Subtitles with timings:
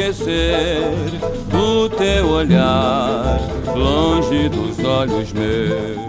[0.00, 0.80] Esquecer
[1.98, 3.38] teu olhar,
[3.76, 6.00] longe dos olhos meus.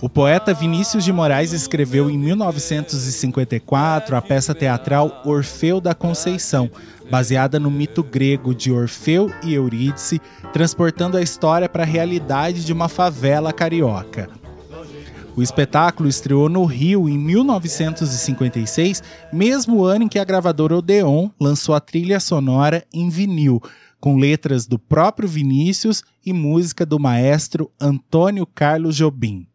[0.00, 6.70] O poeta Vinícius de Moraes escreveu em 1954 a peça teatral Orfeu da Conceição,
[7.10, 10.18] baseada no mito grego de Orfeu e Eurídice,
[10.50, 14.30] transportando a história para a realidade de uma favela carioca.
[15.34, 21.74] O espetáculo estreou no Rio em 1956, mesmo ano em que a gravadora Odeon lançou
[21.74, 23.58] a trilha sonora em vinil,
[23.98, 29.46] com letras do próprio Vinícius e música do maestro Antônio Carlos Jobim.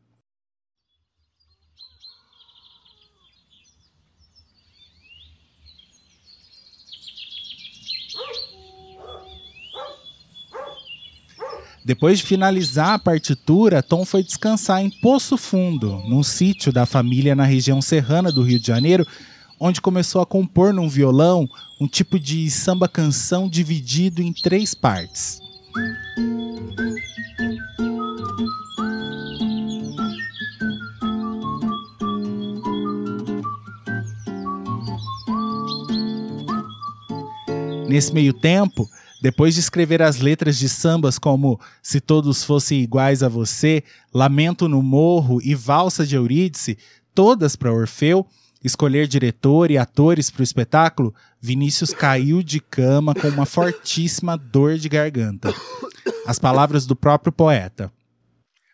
[11.88, 17.34] Depois de finalizar a partitura, Tom foi descansar em Poço Fundo, num sítio da família
[17.34, 19.08] na região serrana do Rio de Janeiro,
[19.58, 21.48] onde começou a compor num violão
[21.80, 25.40] um tipo de samba canção dividido em três partes.
[37.88, 38.90] Nesse meio tempo,
[39.22, 44.68] depois de escrever as letras de sambas como Se Todos Fossem Iguais a Você, Lamento
[44.68, 46.78] no Morro e Valsa de Eurídice,
[47.14, 48.28] todas para Orfeu,
[48.64, 54.78] escolher diretor e atores para o espetáculo, Vinícius caiu de cama com uma fortíssima dor
[54.78, 55.54] de garganta.
[56.26, 57.92] As palavras do próprio poeta.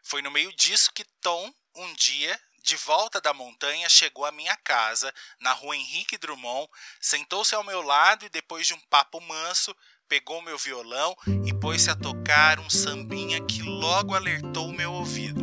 [0.03, 4.55] Foi no meio disso que Tom, um dia, de volta da montanha, chegou à minha
[4.57, 6.67] casa, na rua Henrique Drummond,
[6.99, 9.75] sentou-se ao meu lado e, depois de um papo manso,
[10.13, 15.41] pegou meu violão e pôs-se a tocar um sambinha que logo alertou o meu ouvido.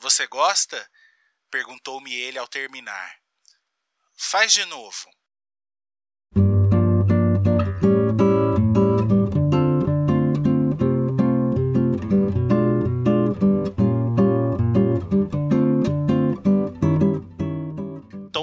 [0.00, 0.90] Você gosta?
[1.48, 3.14] perguntou-me ele ao terminar.
[4.16, 5.08] Faz de novo.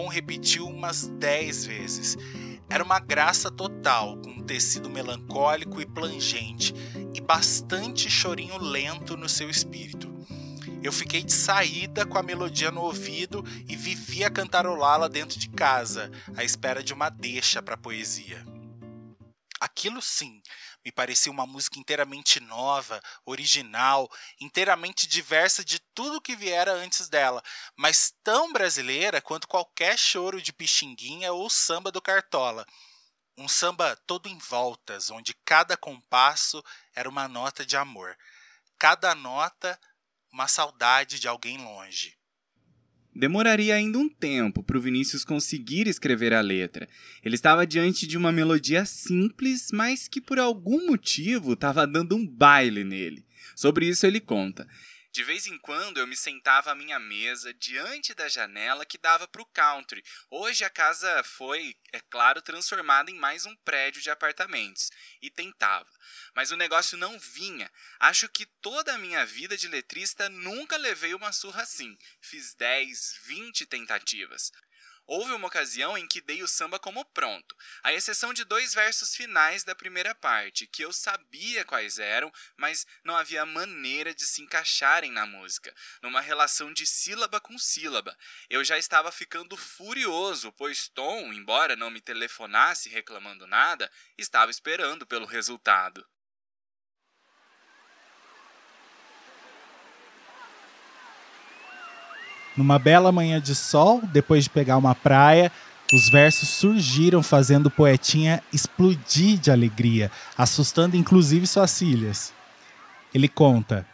[0.07, 2.17] Repetiu umas dez vezes.
[2.69, 6.73] Era uma graça total, com um tecido melancólico e plangente,
[7.13, 10.13] e bastante chorinho lento no seu espírito.
[10.83, 16.11] Eu fiquei de saída com a melodia no ouvido e vivia cantarolá-la dentro de casa,
[16.35, 18.45] à espera de uma deixa para a poesia.
[19.59, 20.41] Aquilo sim
[20.85, 24.07] me parecia uma música inteiramente nova, original,
[24.39, 27.43] inteiramente diversa de tudo que viera antes dela,
[27.75, 32.63] mas tão brasileira quanto qualquer choro de pixinguinha ou samba do Cartola.
[33.35, 36.63] Um samba todo em voltas, onde cada compasso
[36.93, 38.15] era uma nota de amor,
[38.77, 39.79] cada nota
[40.31, 42.15] uma saudade de alguém longe.
[43.15, 46.85] Demoraria ainda um tempo para o Vinícius conseguir escrever a letra.
[47.23, 52.27] Ele estava diante de uma melodia simples, mas que por algum motivo estava dando um
[52.27, 53.23] baile nele.
[53.55, 54.67] Sobre isso ele conta.
[55.15, 59.25] De vez em quando eu me sentava à minha mesa diante da janela que dava
[59.25, 60.03] para o country.
[60.29, 64.91] Hoje a casa foi, é claro, transformada em mais um prédio de apartamentos.
[65.21, 65.89] E tentava.
[66.35, 67.71] Mas o negócio não vinha.
[67.97, 71.97] Acho que toda a minha vida de letrista nunca levei uma surra assim.
[72.19, 74.51] Fiz 10, 20 tentativas.
[75.07, 79.15] Houve uma ocasião em que dei o samba como pronto, à exceção de dois versos
[79.15, 84.41] finais da primeira parte, que eu sabia quais eram, mas não havia maneira de se
[84.41, 88.17] encaixarem na música, numa relação de sílaba com sílaba.
[88.49, 95.05] Eu já estava ficando furioso, pois Tom, embora não me telefonasse reclamando nada, estava esperando
[95.05, 96.05] pelo resultado.
[102.55, 105.51] Numa bela manhã de sol, depois de pegar uma praia,
[105.93, 112.33] os versos surgiram fazendo o poetinha explodir de alegria, assustando inclusive suas filhas.
[113.13, 113.85] Ele conta: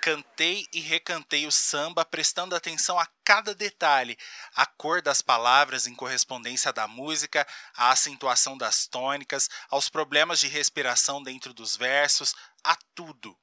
[0.00, 4.16] Cantei e recantei o samba, prestando atenção a cada detalhe,
[4.54, 7.46] a cor das palavras em correspondência da música,
[7.76, 13.36] a acentuação das tônicas, aos problemas de respiração dentro dos versos, a tudo.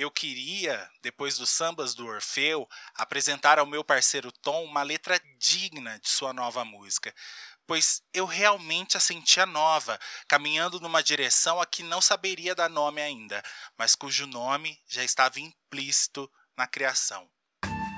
[0.00, 5.98] Eu queria, depois dos sambas do Orfeu, apresentar ao meu parceiro Tom uma letra digna
[5.98, 7.12] de sua nova música,
[7.66, 13.02] pois eu realmente a sentia nova, caminhando numa direção a que não saberia dar nome
[13.02, 13.42] ainda,
[13.76, 17.28] mas cujo nome já estava implícito na criação.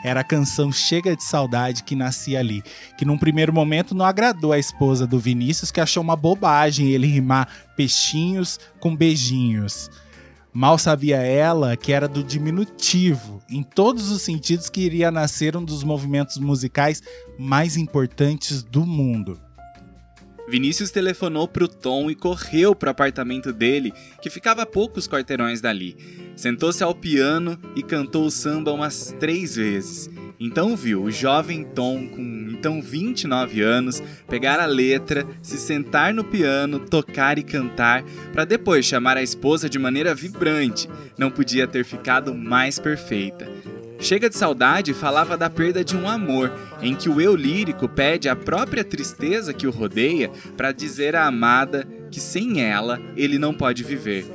[0.05, 2.65] Era a canção Chega de Saudade que nascia ali,
[2.99, 7.07] que num primeiro momento não agradou a esposa do Vinícius, que achou uma bobagem ele
[7.07, 7.47] rimar
[7.77, 9.89] peixinhos com beijinhos.
[10.55, 15.65] Mal sabia ela que era do diminutivo, em todos os sentidos que iria nascer um
[15.65, 17.03] dos movimentos musicais
[17.39, 19.41] mais importantes do mundo.
[20.49, 25.97] Vinícius telefonou pro Tom e correu pro apartamento dele, que ficava a poucos quarteirões dali.
[26.37, 30.11] Sentou-se ao piano e cantou o samba umas três vezes.
[30.41, 36.25] Então viu o jovem Tom, com então 29 anos, pegar a letra, se sentar no
[36.25, 38.03] piano, tocar e cantar,
[38.33, 40.89] para depois chamar a esposa de maneira vibrante.
[41.17, 43.49] Não podia ter ficado mais perfeita.
[44.03, 46.53] Chega de Saudade falava da perda de um amor,
[46.83, 51.25] em que o eu lírico pede a própria tristeza que o rodeia para dizer à
[51.25, 54.27] amada que sem ela ele não pode viver.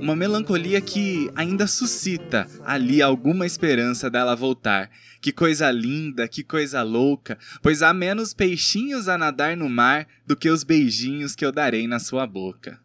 [0.00, 4.90] Uma melancolia que ainda suscita ali alguma esperança dela voltar.
[5.20, 10.34] Que coisa linda, que coisa louca, pois há menos peixinhos a nadar no mar do
[10.34, 12.80] que os beijinhos que eu darei na sua boca.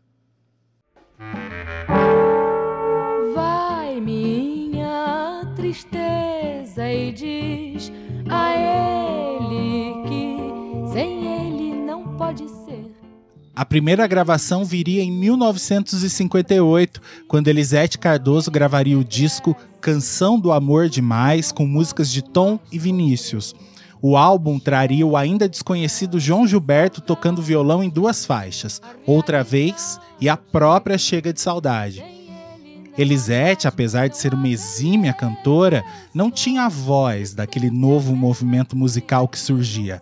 [3.34, 4.55] Vai, minha
[5.66, 7.92] tristeza, e diz
[8.30, 12.92] a ele que sem ele não pode ser.
[13.56, 20.90] A primeira gravação viria em 1958, quando Elisete Cardoso gravaria o disco Canção do Amor
[20.90, 23.56] Demais, com músicas de Tom e Vinícius.
[24.02, 30.00] O álbum traria o ainda desconhecido João Gilberto tocando violão em duas faixas, Outra Vez
[30.20, 32.25] e a própria Chega de Saudade.
[32.98, 35.84] Elisete, apesar de ser uma exímia cantora,
[36.14, 40.02] não tinha a voz daquele novo movimento musical que surgia.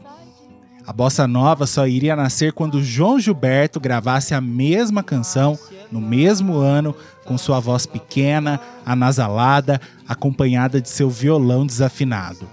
[0.86, 5.58] A bossa nova só iria nascer quando João Gilberto gravasse a mesma canção
[5.92, 6.94] no mesmo ano,
[7.24, 12.50] com sua voz pequena, anasalada, acompanhada de seu violão desafinado.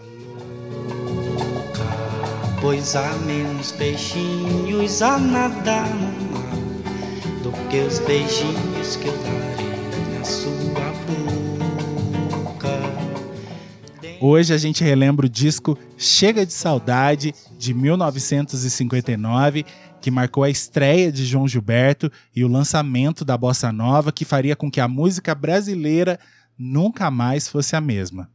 [2.61, 9.50] Pois há menos peixinhos a nadar no mar do que os beijinhos que eu darei
[10.25, 10.53] sua
[11.07, 12.69] boca.
[14.21, 19.65] Hoje a gente relembra o disco Chega de Saudade, de 1959,
[20.01, 24.57] que marcou a estreia de João Gilberto e o lançamento da bossa nova, que faria
[24.57, 26.19] com que a música brasileira
[26.59, 28.29] nunca mais fosse a mesma.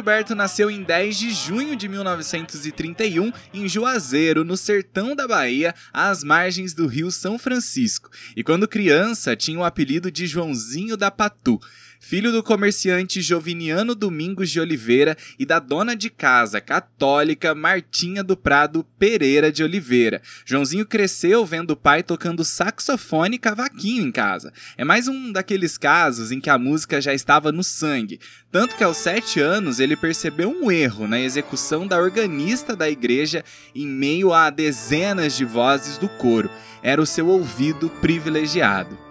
[0.00, 6.24] Gilberto nasceu em 10 de junho de 1931 em Juazeiro, no sertão da Bahia, às
[6.24, 11.60] margens do rio São Francisco, e quando criança tinha o apelido de Joãozinho da Patu
[12.00, 18.36] filho do comerciante Joviniano Domingos de Oliveira e da dona de casa católica Martinha do
[18.36, 20.22] Prado Pereira de Oliveira.
[20.46, 24.50] Joãozinho cresceu vendo o pai tocando saxofone e cavaquinho em casa.
[24.78, 28.18] É mais um daqueles casos em que a música já estava no sangue,
[28.50, 33.44] tanto que aos sete anos ele percebeu um erro na execução da organista da igreja
[33.74, 36.50] em meio a dezenas de vozes do coro.
[36.82, 39.09] Era o seu ouvido privilegiado.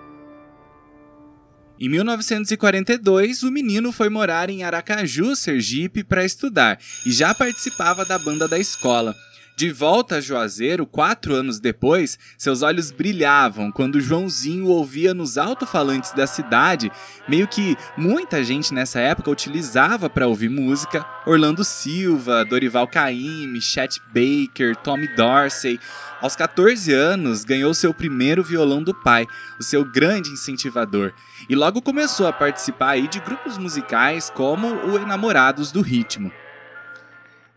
[1.81, 8.19] Em 1942, o menino foi morar em Aracaju, Sergipe, para estudar e já participava da
[8.19, 9.15] banda da escola.
[9.59, 16.13] De volta a Juazeiro, quatro anos depois, seus olhos brilhavam quando Joãozinho ouvia nos alto-falantes
[16.13, 16.89] da cidade,
[17.27, 23.99] meio que muita gente nessa época utilizava para ouvir música, Orlando Silva, Dorival Caymmi, Chet
[24.13, 25.77] Baker, Tommy Dorsey.
[26.21, 29.27] Aos 14 anos, ganhou seu primeiro violão do pai,
[29.59, 31.11] o seu grande incentivador,
[31.49, 36.31] e logo começou a participar de grupos musicais como o Enamorados do Ritmo.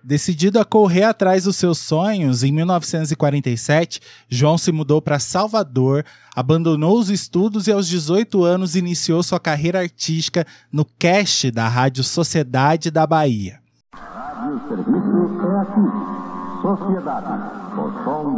[0.05, 6.05] Decidido a correr atrás dos seus sonhos, em 1947, João se mudou para Salvador,
[6.35, 12.03] abandonou os estudos e aos 18 anos iniciou sua carreira artística no cast da Rádio
[12.03, 13.61] Sociedade da Bahia.
[13.95, 16.23] Rádio Serviço é aqui.
[16.63, 17.32] Sociedade,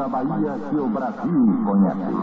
[0.08, 2.14] Bahia que o Brasil conhece.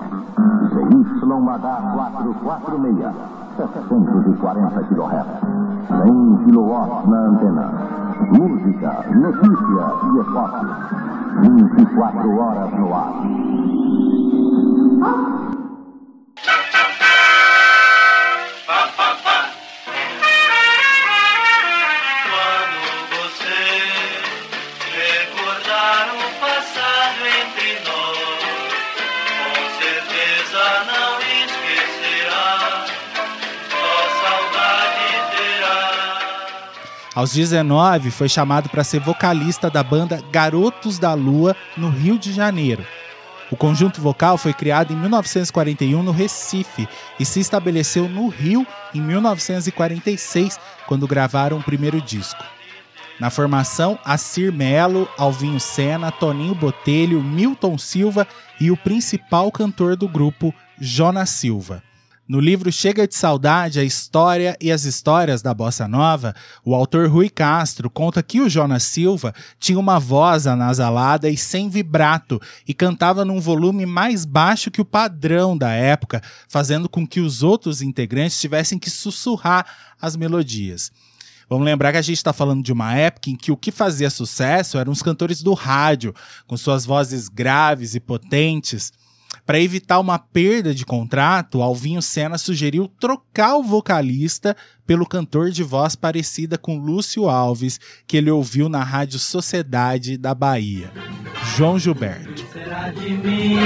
[0.72, 3.16] CYH 446,
[3.58, 5.62] 740 kHz.
[5.88, 6.74] 100 kW
[7.10, 7.68] na antena.
[8.38, 10.66] Música, notícia e esporte.
[11.42, 13.14] 24 horas no ar.
[37.22, 42.34] Aos 19, foi chamado para ser vocalista da banda Garotos da Lua, no Rio de
[42.34, 42.84] Janeiro.
[43.52, 49.00] O conjunto vocal foi criado em 1941 no Recife e se estabeleceu no Rio em
[49.00, 52.44] 1946, quando gravaram o primeiro disco.
[53.20, 58.28] Na formação, Assir Melo, Alvinho Sena, Toninho Botelho, Milton Silva
[58.60, 61.84] e o principal cantor do grupo, Jonas Silva.
[62.32, 66.34] No livro Chega de Saudade, a história e as histórias da bossa nova,
[66.64, 71.68] o autor Rui Castro conta que o Jonas Silva tinha uma voz anasalada e sem
[71.68, 77.20] vibrato e cantava num volume mais baixo que o padrão da época, fazendo com que
[77.20, 79.66] os outros integrantes tivessem que sussurrar
[80.02, 80.90] as melodias.
[81.50, 84.10] Vamos lembrar que a gente está falando de uma época em que o que fazia
[84.10, 86.16] sucesso eram os cantores do rádio,
[86.48, 88.94] com suas vozes graves e potentes.
[89.46, 94.56] Para evitar uma perda de contrato, Alvinho Sena sugeriu trocar o vocalista
[94.86, 100.36] pelo cantor de voz parecida com Lúcio Alves, que ele ouviu na Rádio Sociedade da
[100.36, 100.92] Bahia,
[101.56, 102.46] João Gilberto.
[102.52, 103.58] Será de mim,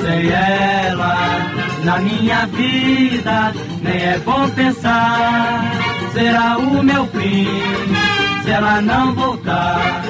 [0.00, 1.16] sem ela,
[1.84, 3.52] na minha vida,
[3.82, 5.72] nem é bom pensar,
[6.12, 7.46] será o meu fim,
[8.44, 10.02] se ela não voltar.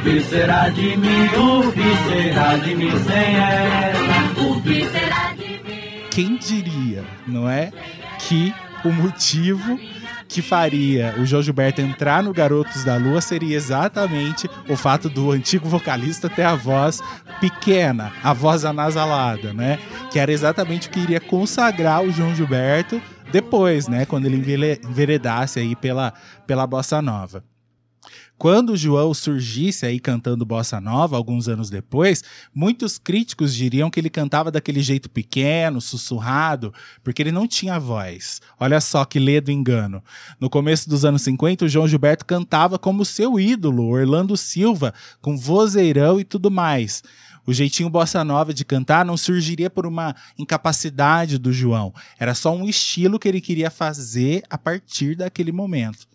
[0.00, 1.26] O que será de mim?
[1.36, 4.48] O que será de mim sem ela?
[4.50, 6.08] O que será de mim?
[6.10, 7.70] Quem diria, não é?
[8.18, 9.78] Que o motivo
[10.26, 15.32] que faria o João Gilberto entrar no Garotos da Lua seria exatamente o fato do
[15.32, 17.02] antigo vocalista ter a voz
[17.38, 19.78] pequena, a voz anasalada, né?
[20.10, 24.06] Que era exatamente o que iria consagrar o João Gilberto depois, né?
[24.06, 26.14] Quando ele enveredasse aí pela,
[26.46, 27.44] pela bossa nova.
[28.40, 34.00] Quando o João surgisse aí cantando bossa nova alguns anos depois, muitos críticos diriam que
[34.00, 36.72] ele cantava daquele jeito pequeno, sussurrado,
[37.04, 38.40] porque ele não tinha voz.
[38.58, 40.02] Olha só que ledo engano.
[40.40, 45.36] No começo dos anos 50, o João Gilberto cantava como seu ídolo, Orlando Silva, com
[45.36, 47.02] vozeirão e tudo mais.
[47.46, 52.56] O jeitinho bossa nova de cantar não surgiria por uma incapacidade do João, era só
[52.56, 56.09] um estilo que ele queria fazer a partir daquele momento.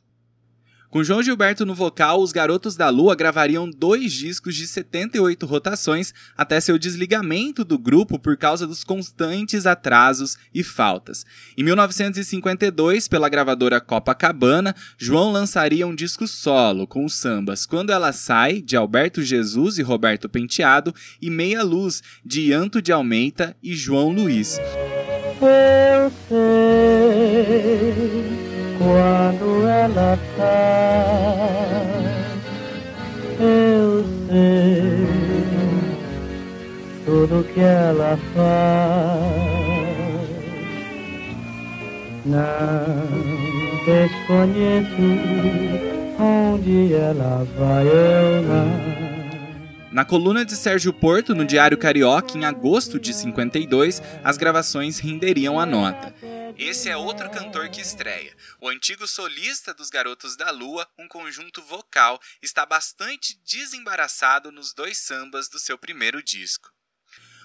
[0.95, 6.13] Com João Gilberto no vocal, os Garotos da Lua gravariam dois discos de 78 rotações
[6.37, 11.25] até seu desligamento do grupo por causa dos constantes atrasos e faltas.
[11.57, 18.13] Em 1952, pela gravadora Copacabana, João lançaria um disco solo com os sambas Quando Ela
[18.13, 23.75] Sai, de Alberto Jesus e Roberto Penteado, e Meia Luz, de Anto de Almeida e
[23.75, 24.57] João Luiz.
[25.41, 28.44] Eu sei
[28.86, 31.56] quando ela sai,
[33.39, 35.08] eu sei
[37.04, 39.56] tudo que ela faz.
[42.25, 43.06] Não
[43.86, 45.01] desconheço
[46.20, 49.06] onde ela vai, eu não.
[49.92, 55.60] Na coluna de Sérgio Porto, no Diário Carioca, em agosto de 52, as gravações renderiam
[55.60, 56.13] a nota.
[56.57, 58.33] Esse é outro cantor que estreia.
[58.62, 64.97] O antigo solista dos Garotos da Lua, um conjunto vocal, está bastante desembaraçado nos dois
[64.97, 66.69] sambas do seu primeiro disco.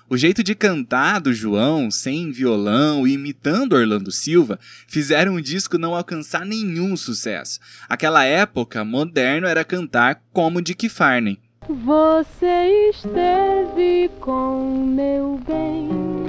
[0.09, 5.77] O jeito de cantar do João, sem violão e imitando Orlando Silva, fizeram o disco
[5.77, 7.59] não alcançar nenhum sucesso.
[7.89, 11.41] Aquela época, moderno era cantar como Dick Farney.
[11.69, 16.20] Você esteve com meu bem.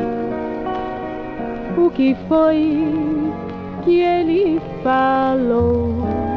[1.82, 2.80] O que foi
[3.84, 6.31] que ele falou?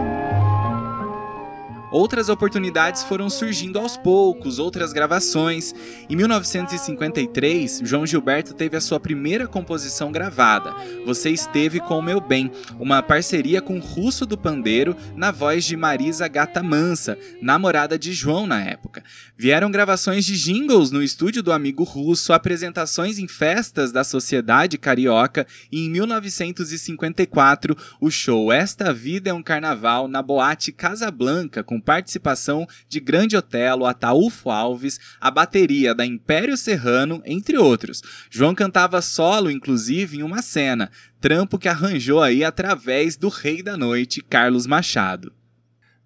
[1.94, 5.72] Outras oportunidades foram surgindo aos poucos, outras gravações.
[6.10, 10.74] Em 1953, João Gilberto teve a sua primeira composição gravada,
[11.06, 15.76] Você Esteve com o Meu Bem, uma parceria com Russo do Pandeiro na voz de
[15.76, 19.04] Marisa Gata Mansa, namorada de João na época.
[19.38, 25.46] Vieram gravações de jingles no estúdio do amigo Russo, apresentações em festas da Sociedade Carioca
[25.70, 32.66] e em 1954 o show Esta Vida é um Carnaval na boate Casablanca com participação
[32.88, 38.02] de Grande Otelo, Ataúfo Alves, a bateria da Império Serrano, entre outros.
[38.30, 43.76] João cantava solo, inclusive, em uma cena, trampo que arranjou aí através do Rei da
[43.76, 45.32] Noite, Carlos Machado.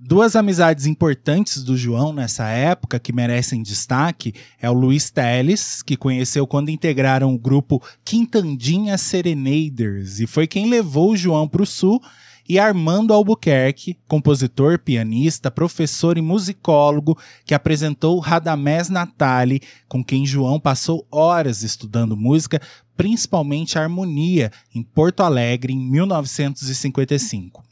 [0.01, 5.97] Duas amizades importantes do João nessa época que merecem destaque é o Luiz Teles, que
[5.97, 11.67] conheceu quando integraram o grupo Quintandinha Serenaders e foi quem levou o João para o
[11.67, 12.01] sul
[12.49, 20.59] e Armando Albuquerque, compositor, pianista, professor e musicólogo, que apresentou Radamés Natali, com quem João
[20.59, 22.61] passou horas estudando música,
[22.97, 27.63] principalmente harmonia, em Porto Alegre, em 1955.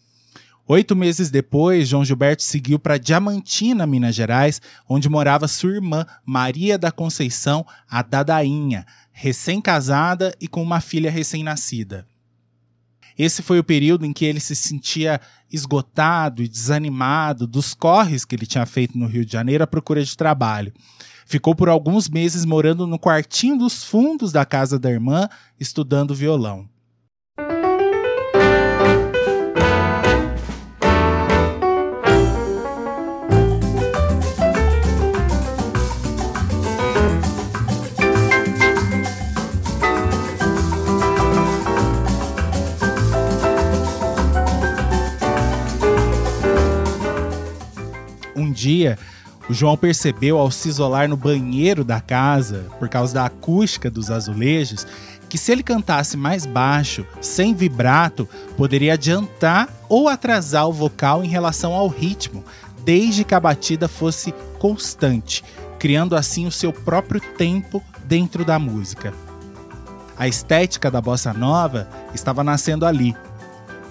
[0.69, 6.77] Oito meses depois, João Gilberto seguiu para Diamantina, Minas Gerais, onde morava sua irmã, Maria
[6.77, 12.05] da Conceição, a Dadainha, recém-casada e com uma filha recém-nascida.
[13.19, 15.21] Esse foi o período em que ele se sentia
[15.51, 20.05] esgotado e desanimado dos corres que ele tinha feito no Rio de Janeiro à procura
[20.05, 20.73] de trabalho.
[21.25, 26.69] Ficou por alguns meses morando no quartinho dos fundos da casa da irmã, estudando violão.
[48.67, 48.99] Dia,
[49.49, 54.11] o João percebeu ao se isolar no banheiro da casa, por causa da acústica dos
[54.11, 54.85] azulejos,
[55.29, 61.29] que se ele cantasse mais baixo, sem vibrato, poderia adiantar ou atrasar o vocal em
[61.29, 62.45] relação ao ritmo,
[62.85, 65.45] desde que a batida fosse constante,
[65.79, 69.15] criando assim o seu próprio tempo dentro da música.
[70.19, 73.15] A estética da bossa nova estava nascendo ali.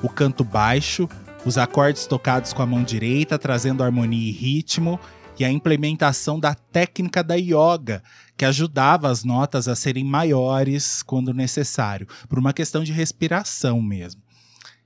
[0.02, 1.08] O canto baixo,
[1.46, 5.00] os acordes tocados com a mão direita, trazendo harmonia e ritmo,
[5.38, 8.02] e a implementação da técnica da yoga,
[8.36, 14.22] que ajudava as notas a serem maiores quando necessário, por uma questão de respiração mesmo.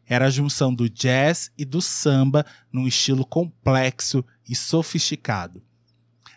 [0.05, 5.61] Era a junção do jazz e do samba num estilo complexo e sofisticado.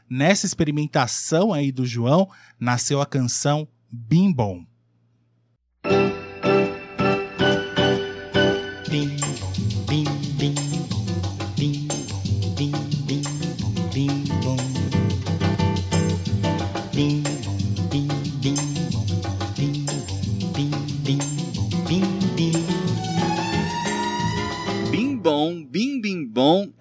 [0.09, 2.29] Nessa experimentação aí do João,
[2.61, 4.64] nasceu a canção Bim Bom.
[8.90, 9.21] Bim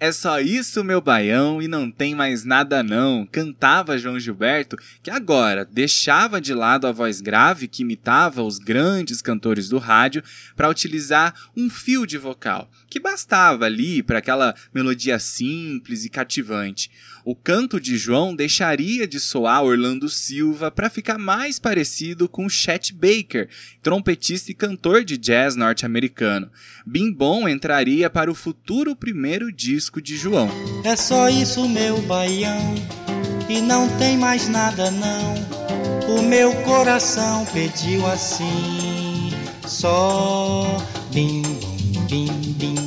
[0.02, 5.08] é só isso meu baião e não tem mais nada não, cantava João Gilberto, que
[5.08, 10.20] agora deixava de lado a voz grave que imitava os grandes cantores do rádio
[10.56, 16.90] para utilizar um fio de vocal, que bastava ali para aquela melodia simples e cativante.
[17.24, 22.92] O canto de João deixaria de soar Orlando Silva para ficar mais parecido com Chet
[22.92, 23.48] Baker,
[23.80, 26.50] trompetista e cantor de jazz norte-americano.
[26.84, 30.50] Bim Bom entraria para o futuro primeiro disco de João.
[30.84, 32.74] É só isso, meu baião,
[33.48, 35.34] e não tem mais nada não.
[36.14, 39.30] O meu coração pediu assim,
[39.66, 40.76] só
[41.10, 42.26] bim bom, bim
[42.58, 42.81] bim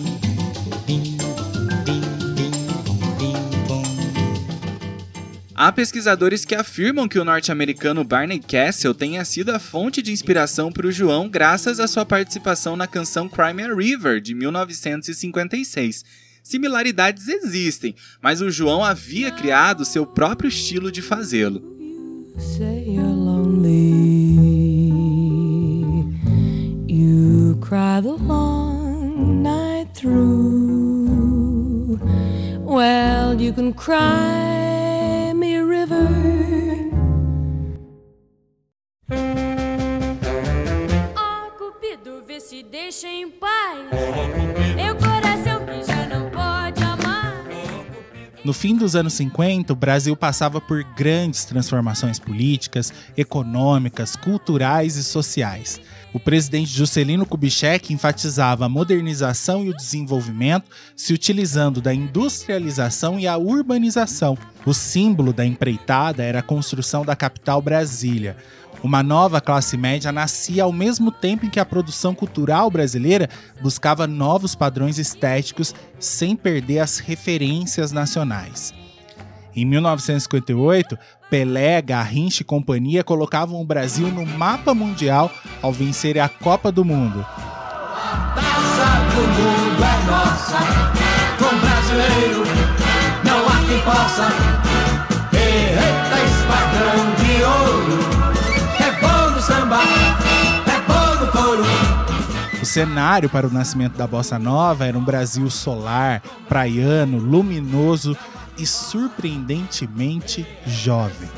[5.57, 10.69] Há pesquisadores que afirmam que o norte-americano Barney Castle tenha sido a fonte de inspiração
[10.69, 16.03] para o João graças à sua participação na canção Crime a River, de 1956.
[16.43, 21.63] Similaridades existem, mas o João havia criado seu próprio estilo de fazê-lo.
[26.87, 27.55] You
[42.47, 43.89] se deixa em paz.
[44.75, 47.43] Meu coração que já não pode amar.
[48.43, 55.03] No fim dos anos 50, o Brasil passava por grandes transformações políticas, econômicas, culturais e
[55.03, 55.81] sociais.
[56.13, 63.27] O presidente Juscelino Kubitschek enfatizava a modernização e o desenvolvimento, se utilizando da industrialização e
[63.27, 64.38] a urbanização.
[64.67, 68.38] O símbolo da empreitada era a construção da capital Brasília.
[68.83, 73.29] Uma nova classe média nascia ao mesmo tempo em que a produção cultural brasileira
[73.61, 78.73] buscava novos padrões estéticos sem perder as referências nacionais.
[79.55, 80.97] Em 1958,
[81.29, 86.83] Pelé, Garrincha e companhia colocavam o Brasil no mapa mundial ao vencer a Copa do
[86.83, 87.25] Mundo.
[89.77, 90.57] É nossa,
[91.39, 92.43] com brasileiro
[93.23, 94.54] não há quem possa.
[102.65, 108.17] O cenário para o nascimento da bossa nova era um Brasil solar, praiano, luminoso
[108.58, 111.30] e surpreendentemente jovem.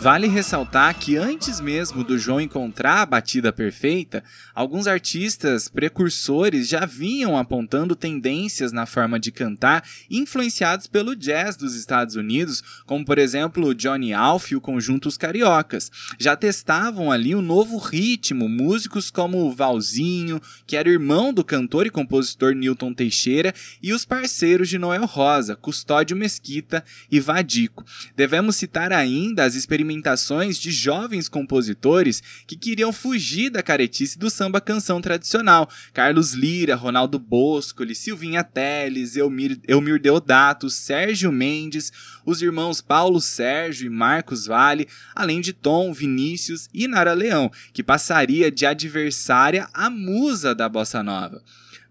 [0.00, 6.86] Vale ressaltar que antes mesmo do João encontrar a batida perfeita, alguns artistas precursores já
[6.86, 13.18] vinham apontando tendências na forma de cantar influenciados pelo jazz dos Estados Unidos, como por
[13.18, 15.90] exemplo Johnny Alf e o conjunto Os Cariocas.
[16.18, 21.90] Já testavam ali um novo ritmo, músicos como Valzinho, que era irmão do cantor e
[21.90, 27.84] compositor Newton Teixeira, e os parceiros de Noel Rosa, Custódio Mesquita e Vadico.
[28.16, 34.30] Devemos citar ainda as experimentações experimentações de jovens compositores que queriam fugir da caretice do
[34.30, 35.68] samba canção tradicional.
[35.92, 41.92] Carlos Lira, Ronaldo Boscoli, Silvinha Teles, Elmir, Elmir Deodato, Sérgio Mendes,
[42.24, 47.82] os irmãos Paulo Sérgio e Marcos Vale, além de Tom, Vinícius e Nara Leão, que
[47.82, 51.42] passaria de adversária à musa da bossa nova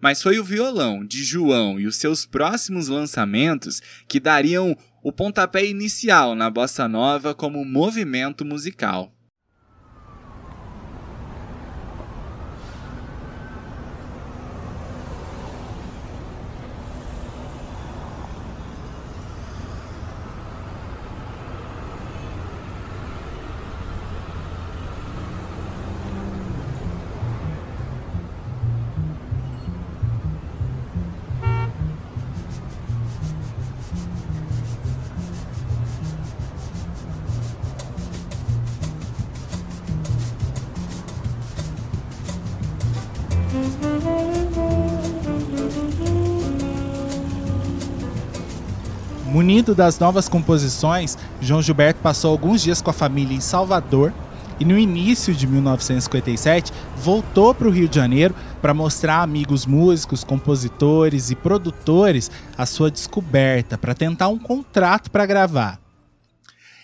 [0.01, 5.65] mas foi o violão de João e os seus próximos lançamentos que dariam o pontapé
[5.65, 9.11] inicial na bossa nova como movimento musical.
[49.49, 54.13] Munido das novas composições, João Gilberto passou alguns dias com a família em Salvador
[54.59, 59.65] e no início de 1957 voltou para o Rio de Janeiro para mostrar a amigos
[59.65, 65.79] músicos, compositores e produtores a sua descoberta para tentar um contrato para gravar.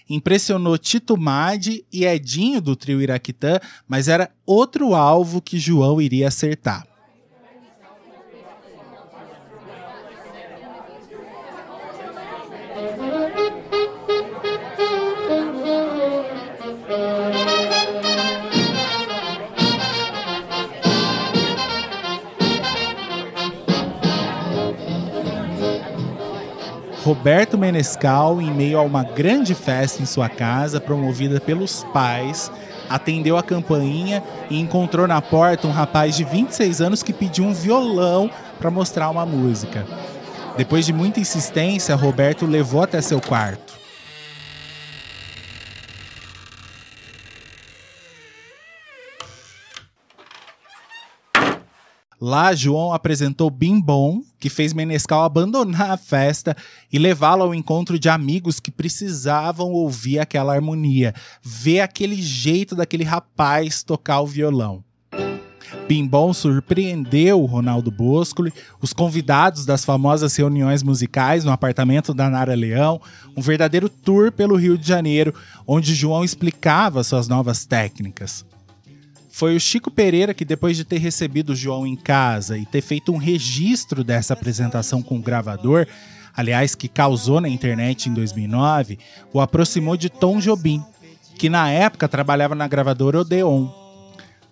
[0.09, 6.29] Impressionou Tito Madi e Edinho do trio Iraquitã, mas era outro alvo que João iria
[6.29, 6.94] acertar.
[27.05, 32.51] Roberto Menescal, em meio a uma grande festa em sua casa, promovida pelos pais,
[32.89, 37.53] atendeu a campainha e encontrou na porta um rapaz de 26 anos que pediu um
[37.53, 39.85] violão para mostrar uma música.
[40.57, 43.84] Depois de muita insistência, Roberto levou até seu quarto.
[52.27, 56.57] Lá, João apresentou Bim Bom, que fez Menescal abandonar a festa
[56.91, 63.03] e levá-lo ao encontro de amigos que precisavam ouvir aquela harmonia, ver aquele jeito daquele
[63.03, 64.83] rapaz tocar o violão.
[66.09, 72.99] Bom surpreendeu Ronaldo Boscoli, os convidados das famosas reuniões musicais no apartamento da Nara Leão,
[73.37, 75.31] um verdadeiro tour pelo Rio de Janeiro,
[75.67, 78.43] onde João explicava suas novas técnicas.
[79.35, 82.79] Foi o Chico Pereira que, depois de ter recebido o João em casa e ter
[82.79, 85.85] feito um registro dessa apresentação com o gravador,
[86.33, 88.97] aliás, que causou na internet em 2009,
[89.33, 90.81] o aproximou de Tom Jobim,
[91.37, 93.67] que na época trabalhava na gravadora Odeon.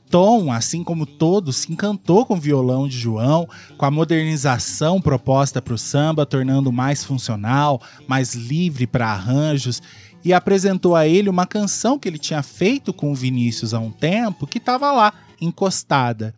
[0.09, 5.61] Tom, assim como todos, se encantou com o violão de João, com a modernização proposta
[5.61, 9.81] para o samba, tornando mais funcional, mais livre para arranjos
[10.23, 13.91] e apresentou a ele uma canção que ele tinha feito com o Vinícius há um
[13.91, 16.33] tempo, que estava lá, encostada.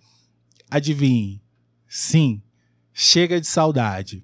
[0.69, 1.41] Adivinhe?
[1.87, 2.41] Sim,
[2.93, 4.23] chega de saudade.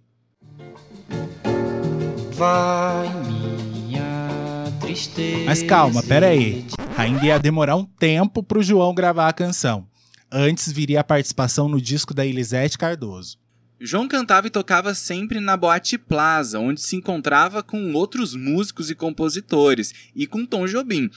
[2.34, 5.45] Vai minha tristeza.
[5.45, 6.65] Mas calma, pera aí.
[6.97, 9.88] Ainda ia demorar um tempo para o João gravar a canção.
[10.32, 13.40] Antes viria a participação no disco da Elisete Cardoso.
[13.83, 18.95] João cantava e tocava sempre na Boate Plaza, onde se encontrava com outros músicos e
[18.95, 21.09] compositores, e com Tom Jobim.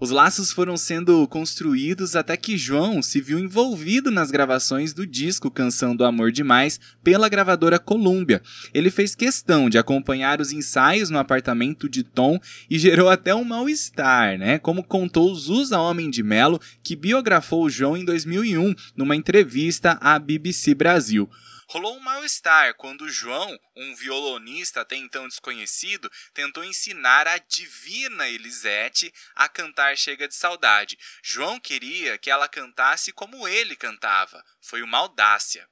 [0.00, 5.50] Os laços foram sendo construídos até que João se viu envolvido nas gravações do disco
[5.50, 8.40] Canção do Amor Demais pela gravadora Columbia.
[8.72, 13.44] Ele fez questão de acompanhar os ensaios no apartamento de Tom e gerou até um
[13.44, 14.58] mal-estar, né?
[14.58, 20.74] Como contou Zusa Homem de Melo, que biografou João em 2001 numa entrevista à BBC
[20.74, 21.28] Brasil.
[21.68, 29.12] Rolou um mal-estar quando João, um violonista até então desconhecido, tentou ensinar a divina Elisete
[29.34, 30.96] a cantar Chega de Saudade.
[31.22, 34.44] João queria que ela cantasse como ele cantava.
[34.60, 35.68] Foi uma audácia.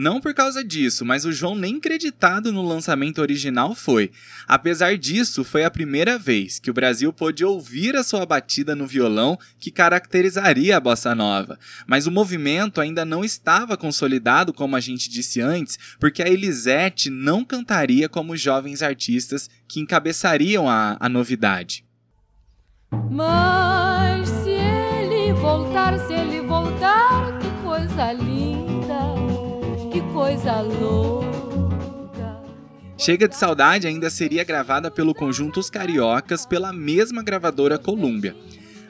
[0.00, 4.10] Não por causa disso, mas o João nem creditado no lançamento original foi.
[4.48, 8.86] Apesar disso, foi a primeira vez que o Brasil pôde ouvir a sua batida no
[8.86, 11.58] violão que caracterizaria a bossa nova.
[11.86, 17.10] Mas o movimento ainda não estava consolidado, como a gente disse antes, porque a Elisete
[17.10, 21.84] não cantaria como os jovens artistas que encabeçariam a, a novidade.
[23.10, 28.69] Mas se ele voltar, se ele voltar, que coisa linda,
[30.30, 32.40] coisa louca.
[32.96, 38.36] Chega de Saudade ainda seria gravada pelo conjunto Os Cariocas pela mesma gravadora Columbia.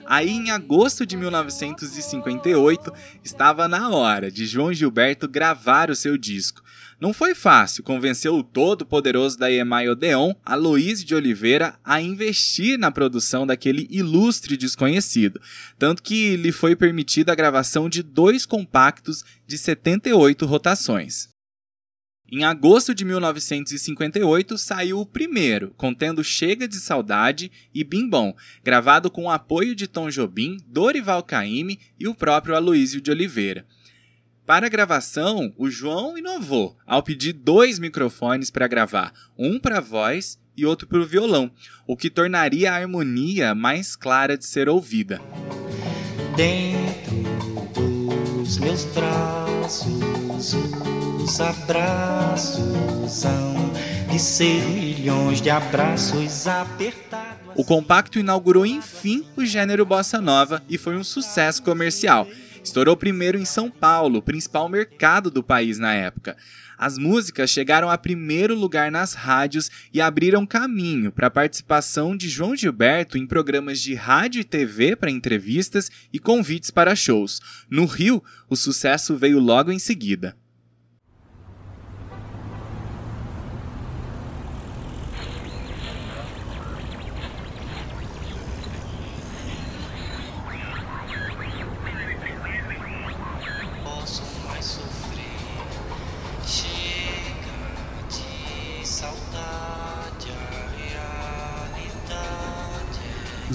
[0.05, 2.93] Aí, em agosto de 1958,
[3.25, 6.63] estava na hora de João Gilberto gravar o seu disco.
[7.01, 12.91] Não foi fácil convencer o todo-poderoso da EMI Odeon, Aloysio de Oliveira, a investir na
[12.91, 15.41] produção daquele ilustre desconhecido,
[15.79, 21.30] tanto que lhe foi permitida a gravação de dois compactos de 78 rotações.
[22.33, 29.25] Em agosto de 1958 saiu o primeiro, contendo Chega de Saudade e Bimbom, gravado com
[29.25, 33.67] o apoio de Tom Jobim, Dorival Caymmi e o próprio Aloísio de Oliveira.
[34.47, 40.39] Para a gravação, o João inovou ao pedir dois microfones para gravar, um para voz
[40.57, 41.51] e outro para o violão,
[41.85, 45.21] o que tornaria a harmonia mais clara de ser ouvida.
[46.37, 47.17] Dentro
[48.37, 48.85] dos meus
[51.31, 52.59] os abraços
[53.09, 53.55] são
[54.11, 57.53] de ser milhões de abraços apertados.
[57.55, 62.27] O compacto inaugurou enfim o gênero bossa nova e foi um sucesso comercial.
[62.65, 66.37] Estourou primeiro em São Paulo, principal mercado do país na época.
[66.77, 72.29] As músicas chegaram a primeiro lugar nas rádios e abriram caminho para a participação de
[72.29, 77.41] João Gilberto em programas de rádio e TV para entrevistas e convites para shows.
[77.71, 80.37] No Rio, o sucesso veio logo em seguida.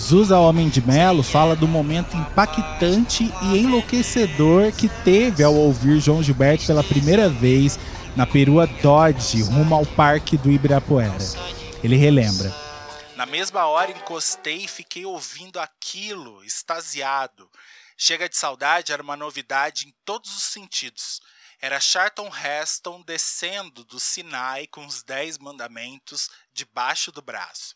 [0.06, 6.22] Zusa Homem de Melo fala do momento impactante e enlouquecedor que teve ao ouvir João
[6.22, 7.80] Gilberto pela primeira vez
[8.16, 11.18] na perua Dodge, rumo ao Parque do Ibirapuera.
[11.84, 12.54] Ele relembra.
[13.16, 17.50] Na mesma hora encostei e fiquei ouvindo aquilo, extasiado.
[17.98, 21.20] Chega de Saudade era uma novidade em todos os sentidos.
[21.60, 27.76] Era Charlton Heston descendo do Sinai com os Dez Mandamentos debaixo do braço.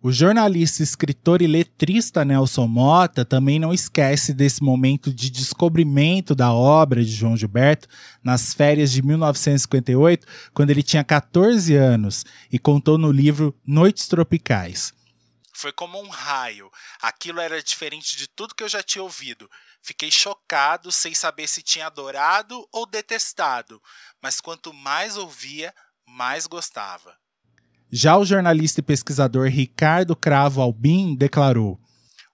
[0.00, 6.52] O jornalista, escritor e letrista Nelson Mota também não esquece desse momento de descobrimento da
[6.52, 7.88] obra de João Gilberto
[8.22, 14.94] nas férias de 1958, quando ele tinha 14 anos e contou no livro Noites Tropicais.
[15.52, 16.70] Foi como um raio.
[17.02, 19.50] Aquilo era diferente de tudo que eu já tinha ouvido.
[19.82, 23.82] Fiquei chocado, sem saber se tinha adorado ou detestado,
[24.22, 25.74] mas quanto mais ouvia,
[26.06, 27.16] mais gostava.
[27.90, 31.80] Já o jornalista e pesquisador Ricardo Cravo Albim declarou: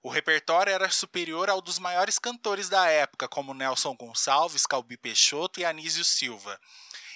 [0.03, 5.61] O repertório era superior ao dos maiores cantores da época, como Nelson Gonçalves, Calbi Peixoto
[5.61, 6.59] e Anísio Silva.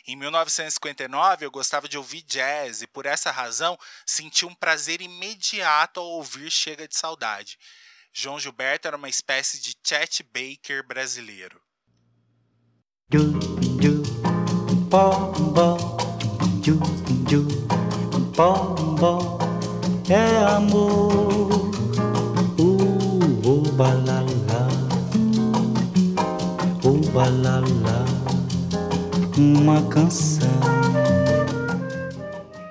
[0.07, 5.99] Em 1959, eu gostava de ouvir jazz e, por essa razão, senti um prazer imediato
[6.01, 7.59] ao ouvir Chega de Saudade.
[8.13, 11.61] João Gilberto era uma espécie de Chet Baker brasileiro.
[13.11, 14.03] Du, du,
[14.89, 15.77] bom, bom,
[16.63, 17.68] du,
[18.39, 19.39] du, bom, bom,
[20.09, 21.73] é amor.
[22.57, 24.69] Uh, oh, balala,
[26.85, 28.05] oh, balala,
[29.37, 30.49] uma canção.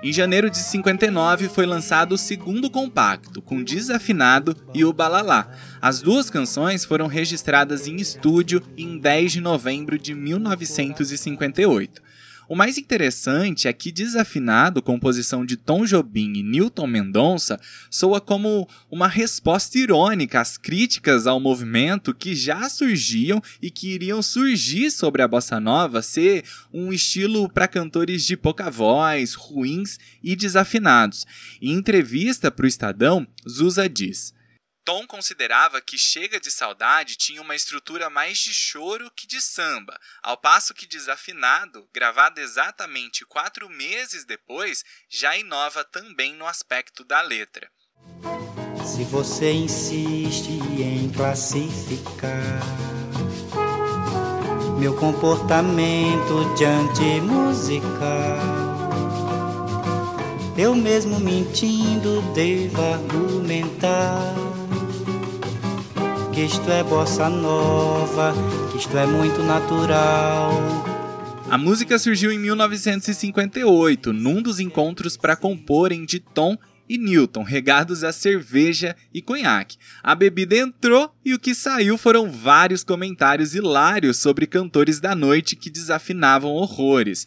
[0.01, 5.49] Em janeiro de 59 foi lançado o segundo compacto, com Desafinado e o Balalá.
[5.81, 12.06] As duas canções foram registradas em estúdio em 10 de novembro de 1958.
[12.49, 18.69] O mais interessante é que Desafinado, composição de Tom Jobim e Newton Mendonça, soa como
[18.89, 25.21] uma resposta irônica às críticas ao movimento que já surgiam e que iriam surgir sobre
[25.21, 31.25] a bossa nova ser um estilo para cantores de pouca voz, ruins e desafinados.
[31.61, 34.33] Em entrevista para o Estadão, Zusa diz:
[34.87, 39.99] Tom considerava que Chega de Saudade tinha uma estrutura mais de choro que de samba,
[40.23, 47.21] ao passo que Desafinado, gravado exatamente quatro meses depois, já inova também no aspecto da
[47.21, 47.69] letra.
[48.85, 52.61] Se você insiste em classificar
[54.79, 58.37] meu comportamento diante musical.
[60.57, 64.47] Eu mesmo mentindo devo argumentar
[66.37, 68.31] que isto é bossa nova,
[68.71, 70.51] que isto é muito natural.
[71.49, 76.55] A música surgiu em 1958, num dos encontros para comporem de Tom
[76.87, 79.77] e Newton, regados a cerveja e conhaque.
[80.03, 85.55] A bebida entrou e o que saiu foram vários comentários hilários sobre cantores da noite
[85.55, 87.25] que desafinavam horrores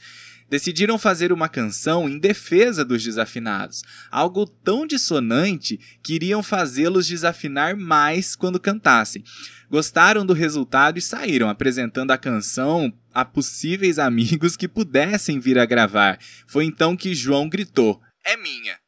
[0.51, 7.77] decidiram fazer uma canção em defesa dos desafinados, algo tão dissonante que iriam fazê-los desafinar
[7.77, 9.23] mais quando cantassem.
[9.71, 15.65] Gostaram do resultado e saíram apresentando a canção a possíveis amigos que pudessem vir a
[15.65, 16.19] gravar.
[16.49, 18.80] Foi então que João gritou: É minha!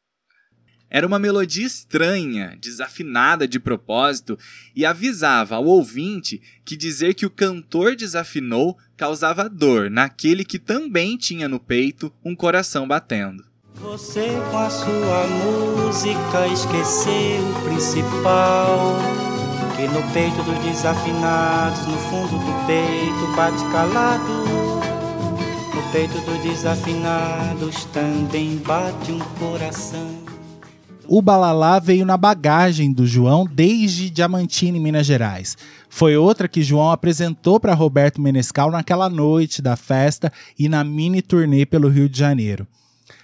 [0.93, 4.37] Era uma melodia estranha, desafinada de propósito,
[4.75, 11.17] e avisava ao ouvinte que dizer que o cantor desafinou causava dor naquele que também
[11.17, 13.43] tinha no peito um coração batendo.
[13.73, 18.99] Você com a sua música esqueceu o principal.
[19.75, 24.45] Que no peito dos desafinados, no fundo do peito bate calado.
[25.73, 30.22] No peito dos desafinados também bate um coração.
[31.07, 35.57] O Balalá veio na bagagem do João desde Diamantino, em Minas Gerais.
[35.89, 41.21] Foi outra que João apresentou para Roberto Menescal naquela noite da festa e na mini
[41.21, 42.65] turnê pelo Rio de Janeiro.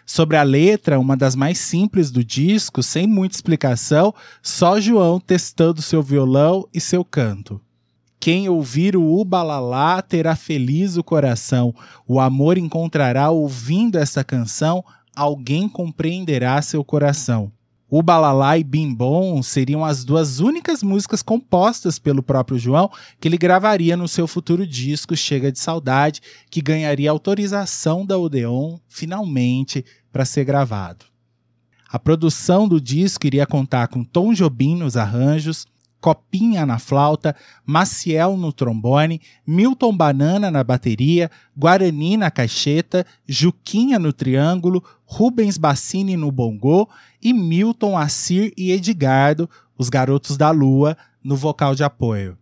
[0.06, 5.82] Sobre a letra, uma das mais simples do disco, sem muita explicação, só João testando
[5.82, 7.62] seu violão e seu canto.
[8.20, 11.74] Quem ouvir o Ubalalá terá feliz o coração.
[12.06, 14.84] O amor encontrará ouvindo essa canção,
[15.16, 17.52] alguém compreenderá seu coração.
[17.92, 23.28] O Balalá e Bim Bom seriam as duas únicas músicas compostas pelo próprio João que
[23.28, 26.22] ele gravaria no seu futuro disco Chega de Saudade,
[26.52, 31.06] que ganharia autorização da Odeon finalmente para ser gravado.
[31.92, 35.66] A produção do disco iria contar com Tom Jobim nos arranjos,
[36.02, 37.36] Copinha na flauta,
[37.66, 46.16] Maciel no trombone, Milton Banana na bateria, Guarani na caixeta, Juquinha no triângulo, Rubens Bassini
[46.16, 46.88] no bongô
[47.22, 52.38] e Milton Assir e Edgardo, os garotos da lua, no vocal de apoio.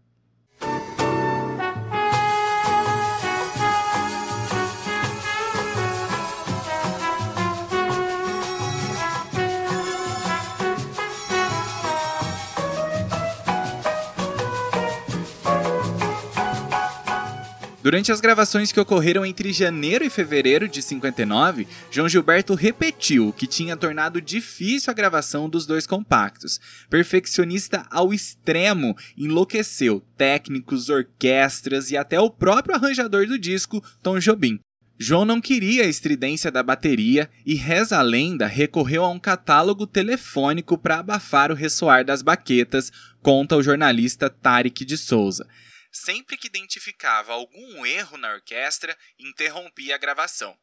[17.88, 23.32] Durante as gravações que ocorreram entre janeiro e fevereiro de 59, João Gilberto repetiu o
[23.32, 26.60] que tinha tornado difícil a gravação dos dois compactos.
[26.90, 34.60] Perfeccionista ao extremo, enlouqueceu técnicos, orquestras e até o próprio arranjador do disco, Tom Jobim.
[35.00, 39.88] João não queria a estridência da bateria e, reza a lenda, recorreu a um catálogo
[39.88, 45.48] telefônico para abafar o ressoar das baquetas, conta o jornalista Tarek de Souza.
[45.92, 50.58] Sempre que identificava algum erro na orquestra, interrompia a gravação.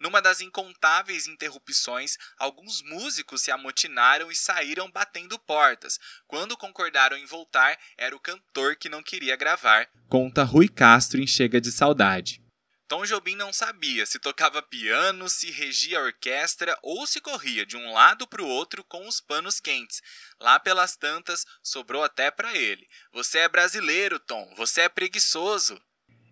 [0.00, 5.98] Numa das incontáveis interrupções, alguns músicos se amotinaram e saíram batendo portas.
[6.26, 11.26] Quando concordaram em voltar, era o cantor que não queria gravar, conta Rui Castro em
[11.26, 12.43] Chega de Saudade.
[12.86, 17.76] Tom Jobim não sabia se tocava piano, se regia a orquestra ou se corria de
[17.76, 20.02] um lado para o outro com os panos quentes.
[20.38, 22.86] Lá pelas tantas, sobrou até para ele.
[23.12, 25.80] Você é brasileiro, Tom, você é preguiçoso.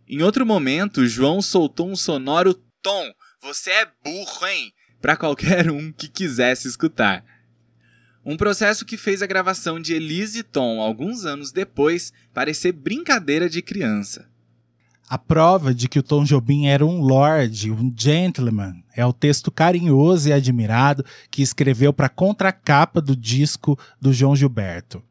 [0.07, 4.75] Em outro momento, João soltou um sonoro Tom, você é burro, hein?
[5.01, 7.25] Para qualquer um que quisesse escutar.
[8.25, 13.49] Um processo que fez a gravação de Elise e Tom alguns anos depois parecer brincadeira
[13.49, 14.32] de criança.
[15.13, 19.51] A prova de que o Tom Jobim era um lord, um gentleman, é o texto
[19.51, 25.03] carinhoso e admirado que escreveu para a contracapa do disco do João Gilberto.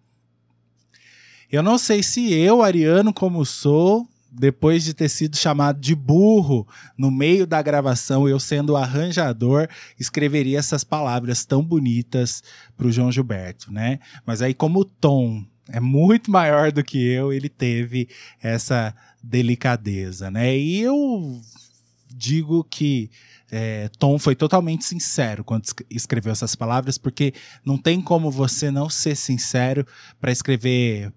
[1.51, 6.67] Eu não sei se eu, ariano como sou, depois de ter sido chamado de burro
[6.97, 9.67] no meio da gravação, eu sendo arranjador,
[9.99, 12.43] escreveria essas palavras tão bonitas
[12.75, 13.99] para o João Gilberto, né?
[14.25, 18.09] Mas aí, como o Tom é muito maior do que eu, ele teve
[18.41, 20.57] essa delicadeza, né?
[20.57, 21.41] E eu
[22.09, 23.09] digo que
[23.51, 27.33] é, Tom foi totalmente sincero quando escreveu essas palavras, porque
[27.65, 29.85] não tem como você não ser sincero
[30.19, 31.11] para escrever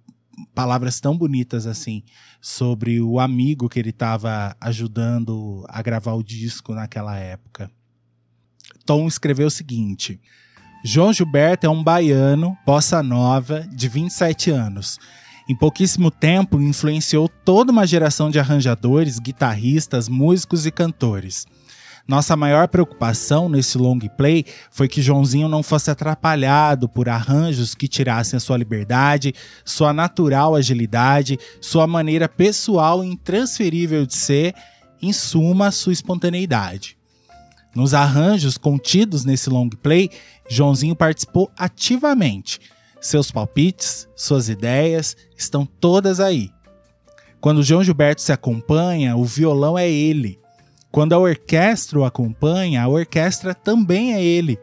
[0.52, 2.02] palavras tão bonitas assim
[2.40, 7.70] sobre o amigo que ele estava ajudando a gravar o disco naquela época.
[8.84, 10.20] Tom escreveu o seguinte:
[10.84, 14.98] João Gilberto é um baiano, bossa nova, de 27 anos
[15.46, 21.46] Em pouquíssimo tempo, influenciou toda uma geração de arranjadores, guitarristas, músicos e cantores.
[22.08, 27.88] Nossa maior preocupação nesse long play foi que Joãozinho não fosse atrapalhado por arranjos que
[27.88, 29.34] tirassem a sua liberdade,
[29.64, 34.54] sua natural agilidade, sua maneira pessoal e intransferível de ser,
[35.00, 36.96] em suma, sua espontaneidade.
[37.74, 40.10] Nos arranjos contidos nesse long play,
[40.48, 42.60] Joãozinho participou ativamente.
[43.04, 46.50] Seus palpites, suas ideias estão todas aí.
[47.38, 50.40] Quando João Gilberto se acompanha, o violão é ele.
[50.90, 54.58] Quando a orquestra o acompanha, a orquestra também é ele.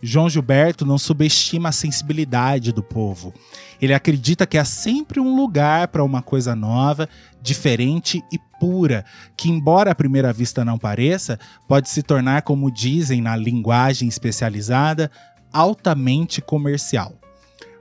[0.00, 3.34] João Gilberto não subestima a sensibilidade do povo.
[3.82, 7.08] Ele acredita que há sempre um lugar para uma coisa nova,
[7.42, 9.04] diferente e pura,
[9.36, 15.10] que, embora à primeira vista não pareça, pode se tornar, como dizem na linguagem especializada,
[15.52, 17.19] altamente comercial.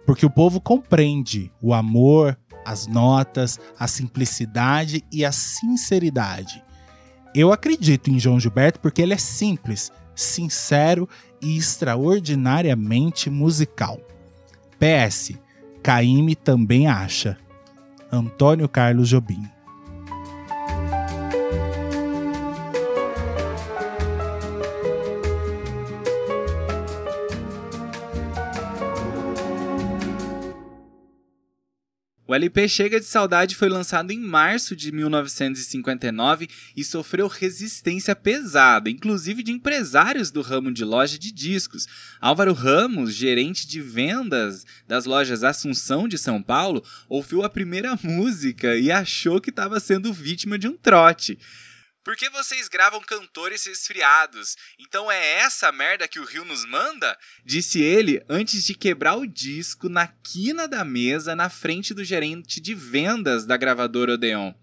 [0.09, 2.35] Porque o povo compreende o amor,
[2.65, 6.63] as notas, a simplicidade e a sinceridade.
[7.35, 11.07] Eu acredito em João Gilberto porque ele é simples, sincero
[11.39, 14.01] e extraordinariamente musical.
[14.79, 15.33] PS,
[15.83, 17.37] Caíme também acha.
[18.11, 19.47] Antônio Carlos Jobim.
[32.29, 38.87] O LP Chega de Saudade foi lançado em março de 1959 e sofreu resistência pesada,
[38.87, 41.87] inclusive de empresários do ramo de loja de discos.
[42.21, 48.77] Álvaro Ramos, gerente de vendas das lojas Assunção de São Paulo, ouviu a primeira música
[48.77, 51.35] e achou que estava sendo vítima de um trote.
[52.09, 54.57] Por que vocês gravam cantores resfriados?
[54.79, 57.15] Então é essa merda que o Rio nos manda?
[57.45, 62.59] Disse ele antes de quebrar o disco na quina da mesa na frente do gerente
[62.59, 64.55] de vendas da gravadora Odeon.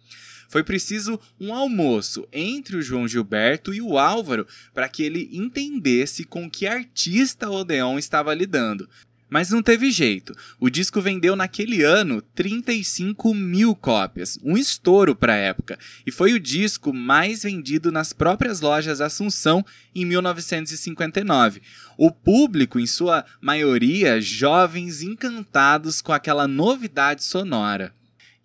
[0.49, 4.45] Foi preciso um almoço entre o João Gilberto e o Álvaro
[4.75, 8.91] para que ele entendesse com que artista Odeon estava lidando.
[9.29, 10.37] Mas não teve jeito.
[10.61, 16.33] O disco vendeu naquele ano 35 mil cópias, um estouro para a época, e foi
[16.33, 19.65] o disco mais vendido nas próprias lojas Assunção
[19.95, 21.61] em 1959.
[21.99, 27.93] O público, em sua maioria, jovens encantados com aquela novidade sonora.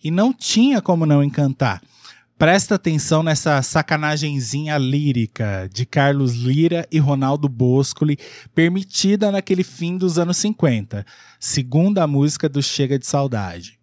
[0.04, 1.82] E não tinha como não encantar.
[2.42, 8.18] Presta atenção nessa sacanagemzinha lírica de Carlos Lira e Ronaldo Boscoli,
[8.56, 11.06] permitida naquele fim dos anos 50,
[11.40, 13.81] segunda música do Chega de Saudade.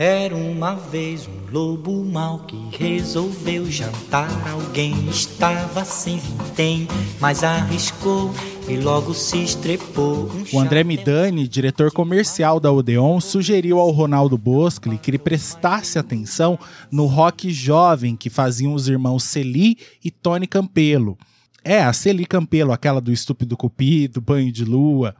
[0.00, 4.30] Era uma vez um lobo mau que resolveu jantar.
[4.48, 6.86] Alguém estava sem vintém,
[7.18, 8.32] mas arriscou
[8.68, 10.30] e logo se estrepou.
[10.52, 15.98] Um O André Midani, diretor comercial da Odeon, sugeriu ao Ronaldo Boscoli que ele prestasse
[15.98, 16.56] atenção
[16.92, 21.18] no rock jovem que faziam os irmãos Celi e Tony Campelo.
[21.64, 25.16] É, a Celi Campelo, aquela do Estúpido Cupido, Banho de Lua.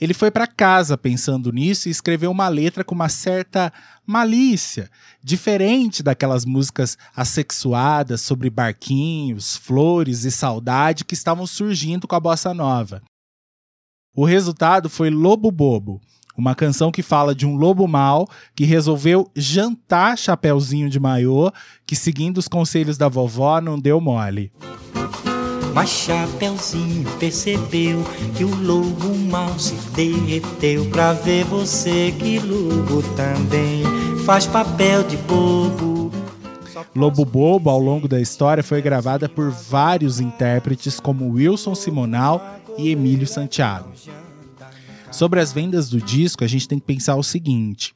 [0.00, 3.72] Ele foi para casa pensando nisso e escreveu uma letra com uma certa
[4.06, 4.88] malícia,
[5.22, 12.54] diferente daquelas músicas assexuadas sobre barquinhos, flores e saudade que estavam surgindo com a bossa
[12.54, 13.02] nova.
[14.14, 16.00] O resultado foi Lobo Bobo,
[16.36, 21.50] uma canção que fala de um lobo mau que resolveu jantar Chapeuzinho de Maiô,
[21.84, 24.52] que seguindo os conselhos da vovó não deu mole.
[25.78, 28.02] Mas Chapeuzinho percebeu
[28.36, 33.84] que o lobo mal se derreteu pra ver você que lobo também
[34.26, 36.10] faz papel de bobo.
[36.96, 42.90] Lobo Bobo, ao longo da história, foi gravada por vários intérpretes como Wilson Simonal e
[42.90, 43.92] Emílio Santiago.
[45.12, 47.94] Sobre as vendas do disco, a gente tem que pensar o seguinte: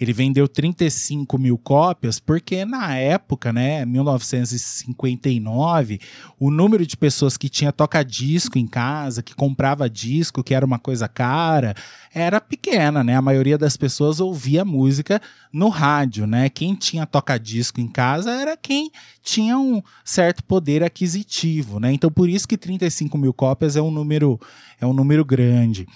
[0.00, 6.00] ele vendeu 35 mil cópias porque na época, né, 1959,
[6.38, 10.78] o número de pessoas que tinha toca-disco em casa, que comprava disco, que era uma
[10.78, 11.74] coisa cara,
[12.14, 13.16] era pequena, né?
[13.16, 15.20] A maioria das pessoas ouvia música
[15.52, 16.48] no rádio, né?
[16.48, 18.90] Quem tinha toca-disco em casa era quem
[19.22, 21.92] tinha um certo poder aquisitivo, né?
[21.92, 24.40] Então por isso que 35 mil cópias é um número,
[24.80, 25.86] é um número grande.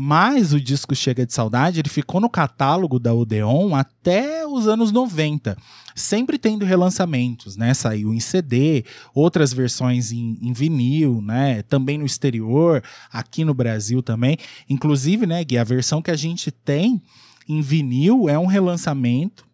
[0.00, 4.92] Mas o disco Chega de Saudade, ele ficou no catálogo da Odeon até os anos
[4.92, 5.58] 90,
[5.92, 7.74] sempre tendo relançamentos, né?
[7.74, 11.62] Saiu em CD, outras versões em, em vinil, né?
[11.62, 12.80] Também no exterior,
[13.12, 14.38] aqui no Brasil também.
[14.70, 17.02] Inclusive, né, Gui, a versão que a gente tem
[17.48, 19.47] em vinil é um relançamento.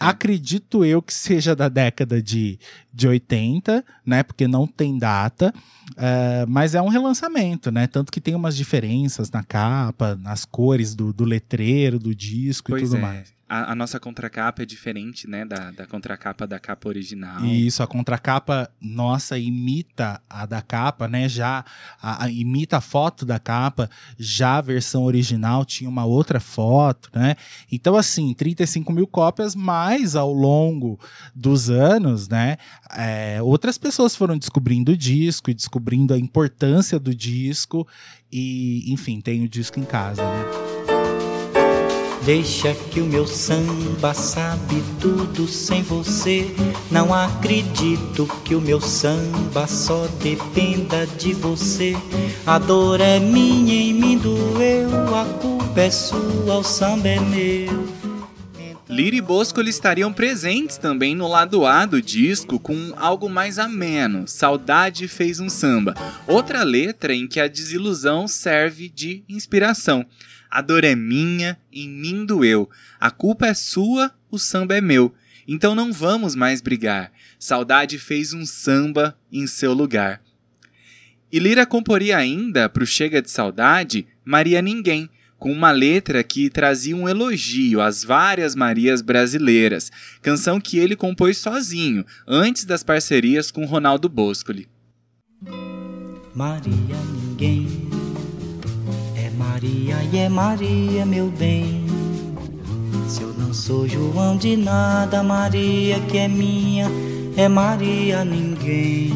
[0.00, 2.58] Acredito eu que seja da década de,
[2.92, 4.22] de 80, né?
[4.22, 5.52] Porque não tem data.
[5.96, 7.86] eh, mas é um relançamento, né?
[7.86, 12.72] Tanto que tem umas diferenças na capa, nas cores do, do letreiro, do disco e
[12.72, 13.00] Pois tudo é.
[13.00, 13.35] mais.
[13.48, 17.44] A, a nossa contracapa é diferente, né, da, da contracapa da capa original.
[17.44, 21.28] Isso, a contracapa nossa imita a da capa, né?
[21.28, 21.64] Já
[22.02, 23.88] a, a- imita a foto da capa,
[24.18, 27.36] já a versão original tinha uma outra foto, né?
[27.70, 30.98] Então, assim, 35 mil cópias, mas ao longo
[31.34, 32.56] dos anos, né?
[32.96, 37.86] é, outras pessoas foram descobrindo o disco e descobrindo a importância do disco.
[38.32, 40.75] E, enfim, tem o disco em casa, né?
[42.26, 46.52] Deixa que o meu samba sabe tudo sem você.
[46.90, 51.94] Não acredito que o meu samba só dependa de você.
[52.44, 55.14] A dor é minha e me doeu.
[55.14, 57.86] A culpa é sua, o samba é meu.
[58.88, 64.26] Lira e Boscoli estariam presentes também no lado A do disco com algo mais ameno,
[64.26, 65.94] Saudade Fez um Samba,
[66.26, 70.04] outra letra em que a desilusão serve de inspiração.
[70.56, 75.14] A dor é minha, em mim doeu, a culpa é sua, o samba é meu,
[75.46, 80.22] então não vamos mais brigar, Saudade fez um samba em seu lugar.
[81.30, 86.96] E Lira comporia ainda, pro Chega de Saudade, Maria Ninguém, com uma letra que trazia
[86.96, 89.92] um elogio às várias Marias brasileiras,
[90.22, 94.66] canção que ele compôs sozinho, antes das parcerias com Ronaldo Boscoli.
[96.34, 97.85] Maria ninguém
[99.56, 101.86] Maria e é Maria meu bem.
[103.08, 106.88] Se eu não sou João de nada, Maria que é minha
[107.38, 109.14] é Maria ninguém.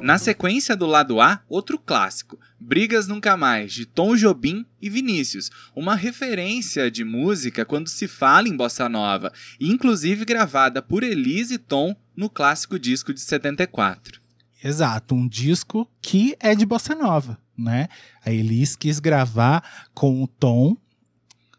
[0.00, 5.50] Na sequência do lado A, outro clássico, Brigas Nunca Mais, de Tom Jobim e Vinícius,
[5.76, 9.30] uma referência de música quando se fala em bossa nova,
[9.60, 14.18] inclusive gravada por Elise e Tom no clássico disco de 74.
[14.64, 17.88] Exato, um disco que é de bossa nova, né?
[18.24, 19.62] A Elis quis gravar
[19.94, 20.76] com o Tom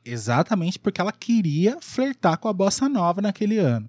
[0.06, 3.88] exatamente porque ela queria flertar com a bossa nova naquele ano.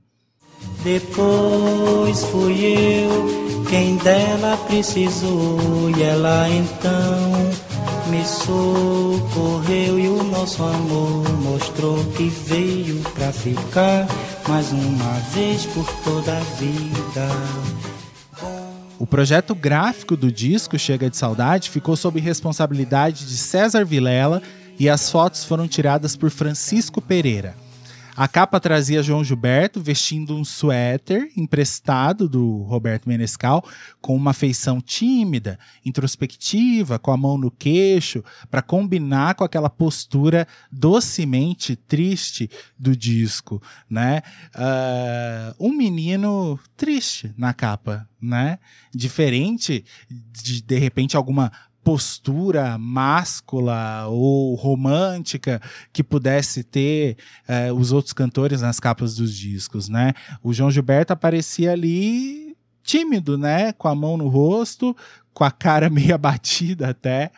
[0.82, 7.30] Depois fui eu quem dela precisou e ela então
[8.10, 14.06] me socorreu e o nosso amor mostrou que veio pra ficar
[14.48, 17.89] mais uma vez por toda a vida.
[19.00, 24.42] O projeto gráfico do disco Chega de Saudade ficou sob responsabilidade de César Vilela
[24.78, 27.56] e as fotos foram tiradas por Francisco Pereira.
[28.16, 33.64] A capa trazia João Gilberto vestindo um suéter emprestado do Roberto Menescal,
[34.00, 40.46] com uma feição tímida, introspectiva, com a mão no queixo, para combinar com aquela postura
[40.70, 44.22] docemente triste do disco, né?
[44.54, 48.58] Ah, um menino triste na capa, né?
[48.92, 51.50] Diferente de de repente alguma
[51.90, 55.60] postura máscula ou romântica
[55.92, 57.16] que pudesse ter
[57.48, 60.12] eh, os outros cantores nas capas dos discos, né?
[60.40, 63.72] O João Gilberto aparecia ali tímido, né?
[63.72, 64.96] Com a mão no rosto,
[65.34, 67.32] com a cara meio abatida até.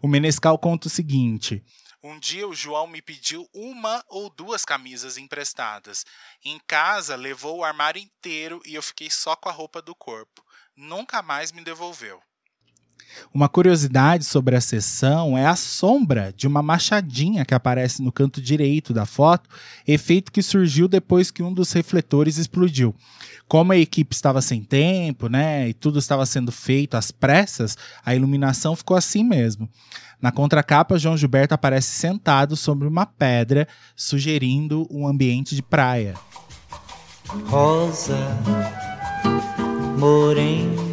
[0.00, 1.62] O Menescal conta o seguinte:
[2.02, 6.06] um dia o João me pediu uma ou duas camisas emprestadas.
[6.42, 10.42] Em casa levou o armário inteiro e eu fiquei só com a roupa do corpo.
[10.74, 12.22] Nunca mais me devolveu.
[13.32, 18.40] Uma curiosidade sobre a sessão é a sombra de uma machadinha que aparece no canto
[18.40, 19.48] direito da foto,
[19.86, 22.94] efeito que surgiu depois que um dos refletores explodiu.
[23.46, 28.14] Como a equipe estava sem tempo, né, e tudo estava sendo feito às pressas, a
[28.14, 29.68] iluminação ficou assim mesmo.
[30.20, 36.14] Na contracapa, João Gilberto aparece sentado sobre uma pedra, sugerindo um ambiente de praia.
[37.46, 38.16] Rosa
[39.98, 40.83] morena,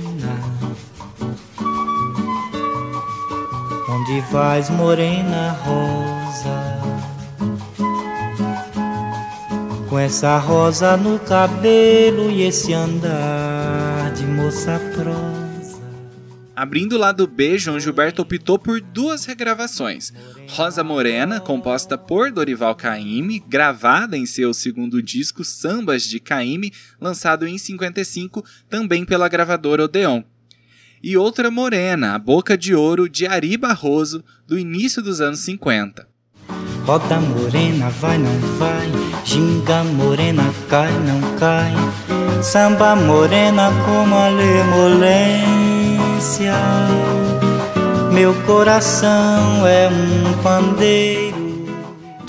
[4.32, 6.80] vais, morena rosa?
[9.90, 15.82] Com essa rosa no cabelo e esse andar de moça prosa.
[16.56, 20.14] Abrindo o lado B, João Gilberto optou por duas regravações.
[20.48, 26.72] Rosa Morena, composta por Dorival Caymmi, gravada em seu segundo disco Sambas de Caymmi,
[27.02, 30.24] lançado em 55, também pela gravadora Odeon.
[31.04, 36.08] E outra Morena, A Boca de Ouro, de Ari Barroso, do início dos anos 50.
[36.86, 38.92] Roda morena, vai, não vai.
[39.24, 41.72] Ginga morena, cai, não cai.
[42.42, 44.32] Samba morena como a.
[48.12, 51.31] Meu coração é um pandeiro.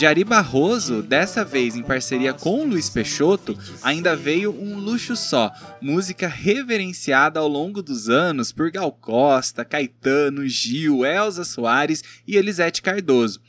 [0.02, 5.48] De Ari Barroso, dessa vez em parceria com Luiz Peixoto, ainda veio um luxo só,
[5.80, 12.82] música reverenciada ao longo dos anos por Gal Costa, Caetano, Gil, Elza Soares e Elisete
[12.82, 13.40] Cardoso.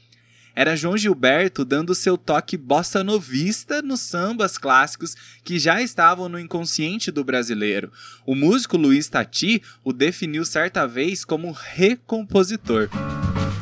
[0.55, 6.39] Era João Gilberto dando seu toque bossa novista nos sambas clássicos que já estavam no
[6.39, 7.91] inconsciente do brasileiro.
[8.27, 12.89] O músico Luiz Tati o definiu certa vez como recompositor.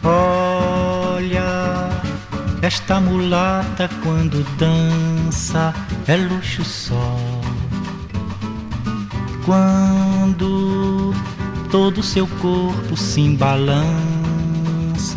[0.04, 0.41] Olha,
[2.62, 5.74] esta mulata quando dança
[6.08, 7.18] é luxo só.
[9.44, 11.12] Quando
[11.72, 13.92] todo seu corpo se embalança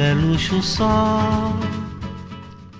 [0.02, 1.52] é luxo só.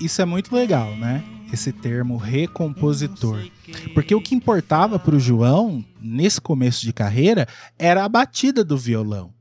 [0.00, 1.22] Isso é muito legal, né?
[1.52, 3.44] Esse termo recompositor.
[3.92, 7.46] Porque o que importava para o João, nesse começo de carreira,
[7.78, 9.32] era a batida do violão.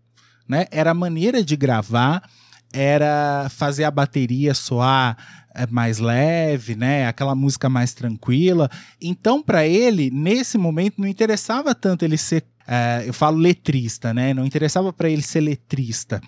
[0.47, 0.67] Né?
[0.69, 2.29] Era a maneira de gravar,
[2.73, 5.15] era fazer a bateria soar
[5.55, 7.07] é, mais leve, né?
[7.07, 8.69] Aquela música mais tranquila.
[8.99, 14.33] Então, para ele, nesse momento, não interessava tanto ele ser, é, eu falo letrista, né?
[14.33, 16.19] Não interessava para ele ser letrista.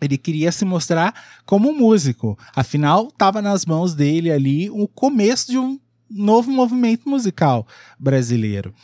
[0.00, 1.14] Ele queria se mostrar
[1.44, 2.36] como músico.
[2.56, 5.78] Afinal, estava nas mãos dele ali o começo de um
[6.10, 7.66] novo movimento musical
[7.98, 8.74] brasileiro.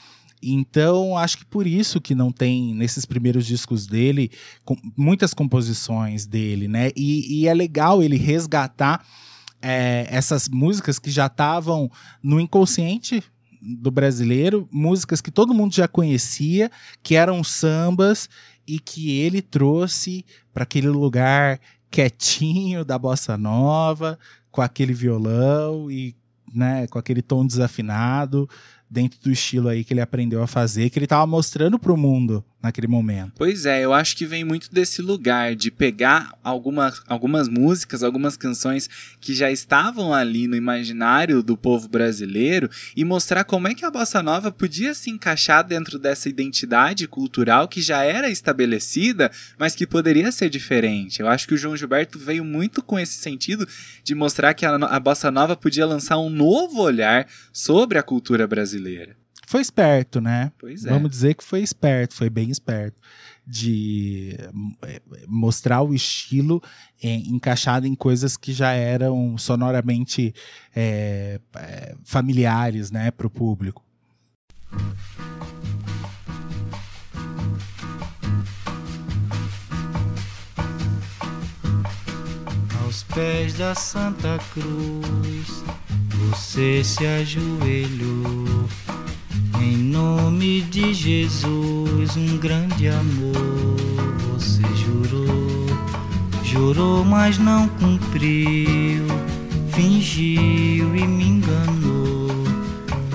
[0.42, 4.30] Então, acho que por isso que não tem nesses primeiros discos dele
[4.64, 6.90] com, muitas composições dele, né?
[6.96, 9.04] E, e é legal ele resgatar
[9.60, 11.90] é, essas músicas que já estavam
[12.22, 13.22] no inconsciente
[13.60, 16.70] do brasileiro, músicas que todo mundo já conhecia,
[17.02, 18.28] que eram sambas
[18.66, 21.60] e que ele trouxe para aquele lugar
[21.90, 24.18] quietinho da bossa nova,
[24.50, 26.14] com aquele violão e
[26.52, 28.48] né, com aquele tom desafinado,
[28.90, 31.96] dentro do estilo aí que ele aprendeu a fazer, que ele estava mostrando para o
[31.96, 33.32] mundo naquele momento.
[33.36, 38.36] Pois é, eu acho que vem muito desse lugar de pegar alguma, algumas músicas, algumas
[38.36, 38.88] canções
[39.20, 43.90] que já estavam ali no imaginário do povo brasileiro e mostrar como é que a
[43.90, 49.86] bossa nova podia se encaixar dentro dessa identidade cultural que já era estabelecida, mas que
[49.86, 51.20] poderia ser diferente.
[51.20, 53.68] Eu acho que o João Gilberto veio muito com esse sentido
[54.02, 58.46] de mostrar que a, a bossa nova podia lançar um novo olhar sobre a cultura
[58.46, 59.16] brasileira.
[59.48, 60.52] Foi esperto, né?
[60.58, 60.90] Pois é.
[60.90, 63.00] Vamos dizer que foi esperto, foi bem esperto.
[63.46, 64.36] De
[64.82, 66.62] eh, mostrar o estilo
[67.02, 70.34] eh, encaixado em coisas que já eram sonoramente
[70.76, 73.82] eh, eh, familiares, né, para o público.
[82.82, 85.64] Aos pés da Santa Cruz,
[86.18, 88.68] você se ajoelhou.
[89.68, 93.76] Em nome de Jesus, um grande amor
[94.32, 95.66] você jurou.
[96.42, 99.04] Jurou, mas não cumpriu.
[99.74, 102.28] Fingiu e me enganou.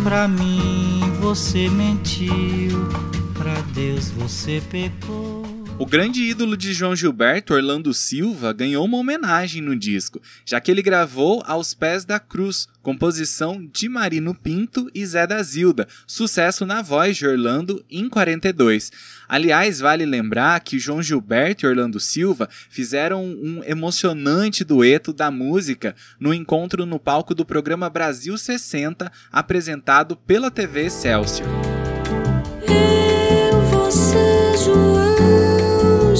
[0.03, 2.87] Pra mim você mentiu.
[3.33, 5.32] Pra Deus você pecou.
[5.79, 10.69] O grande ídolo de João Gilberto, Orlando Silva, ganhou uma homenagem no disco, já que
[10.69, 16.63] ele gravou Aos Pés da Cruz, composição de Marino Pinto e Zé da Zilda, sucesso
[16.63, 18.91] na voz de Orlando em 42.
[19.27, 25.95] Aliás, vale lembrar que João Gilberto e Orlando Silva fizeram um emocionante dueto da música
[26.19, 31.72] no encontro no palco do programa Brasil 60, apresentado pela TV Excelsior.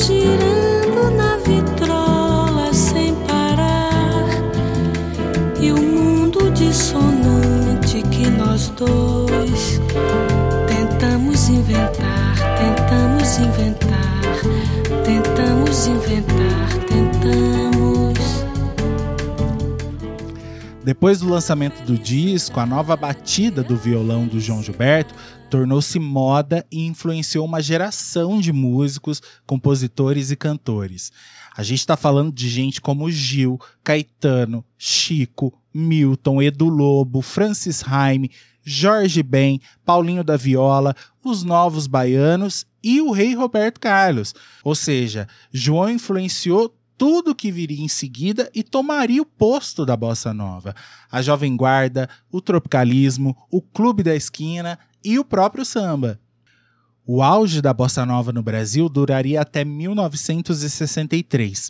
[0.06, 4.28] Girando na vitrola sem parar.
[5.62, 9.80] E o mundo dissonante que nós dois
[10.68, 14.42] tentamos inventar, tentamos inventar,
[15.06, 18.44] tentamos inventar, tentamos.
[20.84, 25.16] Depois do lançamento do disco, a nova batida do violão do João Gilberto
[25.54, 31.12] tornou-se moda e influenciou uma geração de músicos, compositores e cantores.
[31.56, 38.32] A gente está falando de gente como Gil, Caetano, Chico, Milton, Edu Lobo, Francis Raime,
[38.64, 44.34] Jorge Ben, Paulinho da Viola, os Novos Baianos e o Rei Roberto Carlos.
[44.64, 50.34] Ou seja, João influenciou tudo que viria em seguida e tomaria o posto da bossa
[50.34, 50.74] nova.
[51.12, 56.18] A Jovem Guarda, o tropicalismo, o Clube da Esquina e o próprio samba.
[57.06, 61.70] O auge da bossa nova no Brasil duraria até 1963.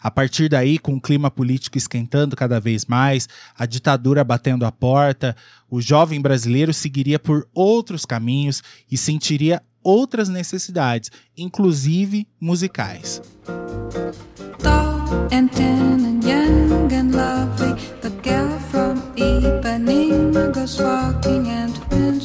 [0.00, 3.26] A partir daí, com o clima político esquentando cada vez mais,
[3.58, 5.34] a ditadura batendo a porta,
[5.70, 13.22] o jovem brasileiro seguiria por outros caminhos e sentiria outras necessidades, inclusive musicais.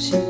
[0.10, 0.29] tall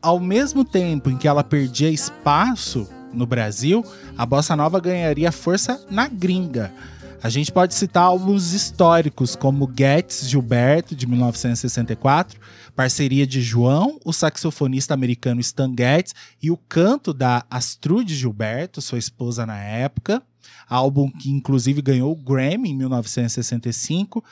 [0.00, 3.84] Ao mesmo tempo em que ela perdia espaço no Brasil,
[4.16, 6.72] a bossa nova ganharia força na gringa.
[7.22, 12.40] A gente pode citar álbuns históricos como Getz Gilberto, de 1964,
[12.74, 18.98] parceria de João, o saxofonista americano Stan Getz, e o canto da Astrude Gilberto, sua
[18.98, 20.20] esposa na época,
[20.68, 24.24] álbum que inclusive ganhou o Grammy em 1965,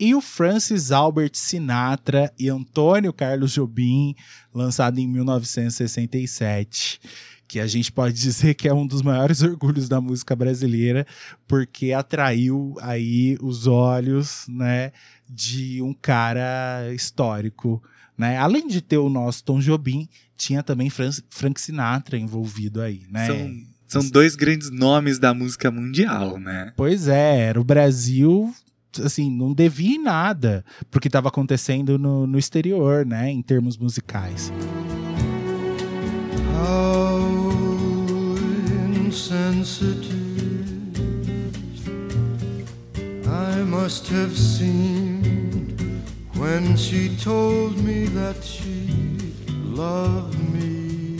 [0.00, 4.16] e o Francis Albert Sinatra e Antônio Carlos Jobim,
[4.52, 6.98] lançado em 1967
[7.46, 11.04] que a gente pode dizer que é um dos maiores orgulhos da música brasileira,
[11.48, 14.92] porque atraiu aí os olhos, né,
[15.28, 17.82] de um cara histórico,
[18.16, 18.36] né?
[18.36, 23.26] Além de ter o nosso Tom Jobim, tinha também Frank, Frank Sinatra envolvido aí, né?
[23.26, 26.72] São, são dois grandes nomes da música mundial, né?
[26.76, 28.54] Pois é, era o Brasil
[28.98, 34.52] assim, não devia em nada porque estava acontecendo no, no exterior, né, em termos musicais.
[36.56, 37.40] How
[39.10, 40.30] insensitive
[43.26, 45.74] I must have seemed
[46.36, 48.88] when she told me that she
[49.64, 51.16] loved me.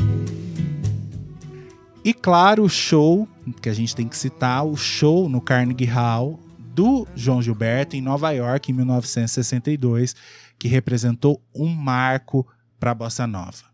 [2.04, 3.28] E claro, o show
[3.60, 6.38] que a gente tem que citar, o show no Carnegie Hall
[6.74, 10.14] do João Gilberto em Nova York em 1962,
[10.58, 12.46] que representou um marco
[12.78, 13.70] para a bossa nova.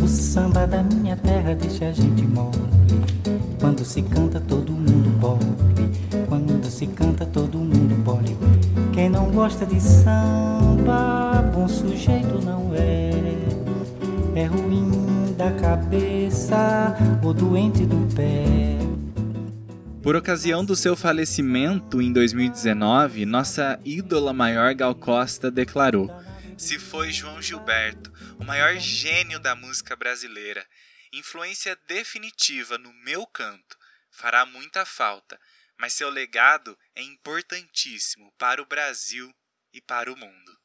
[0.00, 2.58] O samba da minha terra deixa a gente mole.
[3.58, 5.40] Quando se canta, todo mundo bole.
[6.28, 8.36] Quando se canta, todo mundo bole.
[8.92, 13.10] Quem não gosta de samba, bom sujeito não é.
[14.34, 18.81] É ruim da cabeça ou doente do pé.
[20.02, 26.10] Por ocasião do seu falecimento em 2019, nossa ídola maior Gal Costa declarou:
[26.58, 30.66] Se foi João Gilberto, o maior gênio da música brasileira,
[31.12, 33.76] influência definitiva no meu canto,
[34.10, 35.38] fará muita falta,
[35.78, 39.32] mas seu legado é importantíssimo para o Brasil
[39.72, 40.58] e para o mundo.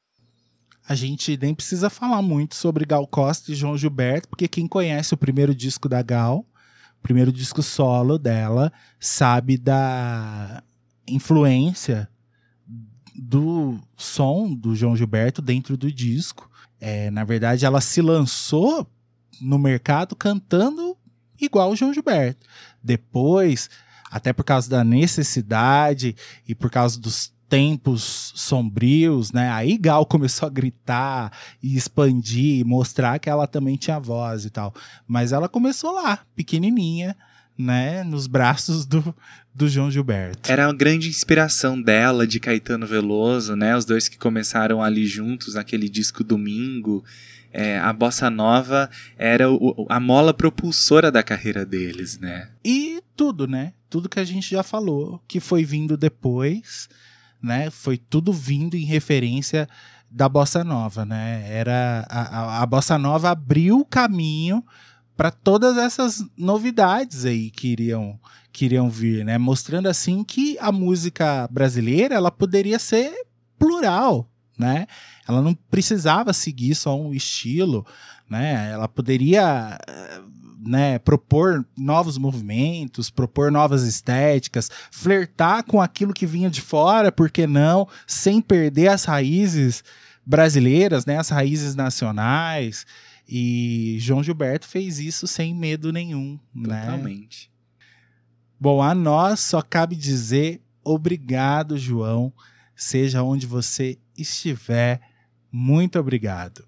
[0.90, 5.14] A gente nem precisa falar muito sobre Gal Costa e João Gilberto, porque quem conhece
[5.14, 6.44] o primeiro disco da Gal,
[7.08, 10.62] primeiro disco solo dela, sabe da
[11.08, 12.10] influência
[13.16, 16.52] do som do João Gilberto dentro do disco.
[16.82, 18.86] É, na verdade, ela se lançou
[19.40, 20.98] no mercado cantando
[21.40, 22.46] igual o João Gilberto.
[22.84, 23.70] Depois,
[24.12, 26.14] até por causa da necessidade
[26.46, 29.50] e por causa dos tempos sombrios, né?
[29.50, 31.32] Aí Gal começou a gritar
[31.62, 34.74] e expandir, e mostrar que ela também tinha voz e tal.
[35.08, 37.16] Mas ela começou lá, pequenininha,
[37.58, 39.16] né, nos braços do,
[39.54, 40.52] do João Gilberto.
[40.52, 43.76] Era a grande inspiração dela, de Caetano Veloso, né?
[43.76, 47.04] Os dois que começaram ali juntos naquele disco Domingo.
[47.52, 52.50] É, a bossa nova era o, a mola propulsora da carreira deles, né?
[52.64, 53.74] E tudo, né?
[53.90, 56.88] Tudo que a gente já falou, que foi vindo depois,
[57.42, 57.70] né?
[57.70, 59.68] Foi tudo vindo em referência
[60.10, 61.46] da bossa nova, né?
[61.50, 64.64] Era a, a, a bossa nova abriu o caminho
[65.16, 68.20] para todas essas novidades aí que iriam,
[68.52, 69.38] que iriam vir, né?
[69.38, 73.12] Mostrando assim que a música brasileira ela poderia ser
[73.58, 74.86] plural, né?
[75.28, 77.86] Ela não precisava seguir só um estilo,
[78.30, 78.72] né?
[78.72, 79.78] Ela poderia
[80.68, 87.30] né, propor novos movimentos, propor novas estéticas, flertar com aquilo que vinha de fora, por
[87.32, 89.84] que não, sem perder as raízes
[90.26, 92.86] brasileiras, né, as raízes nacionais.
[93.28, 96.82] E João Gilberto fez isso sem medo nenhum, né?
[96.82, 97.52] Totalmente.
[98.60, 102.34] Bom, a nós só cabe dizer obrigado, João,
[102.76, 105.02] seja onde você estiver.
[105.52, 106.67] Muito obrigado.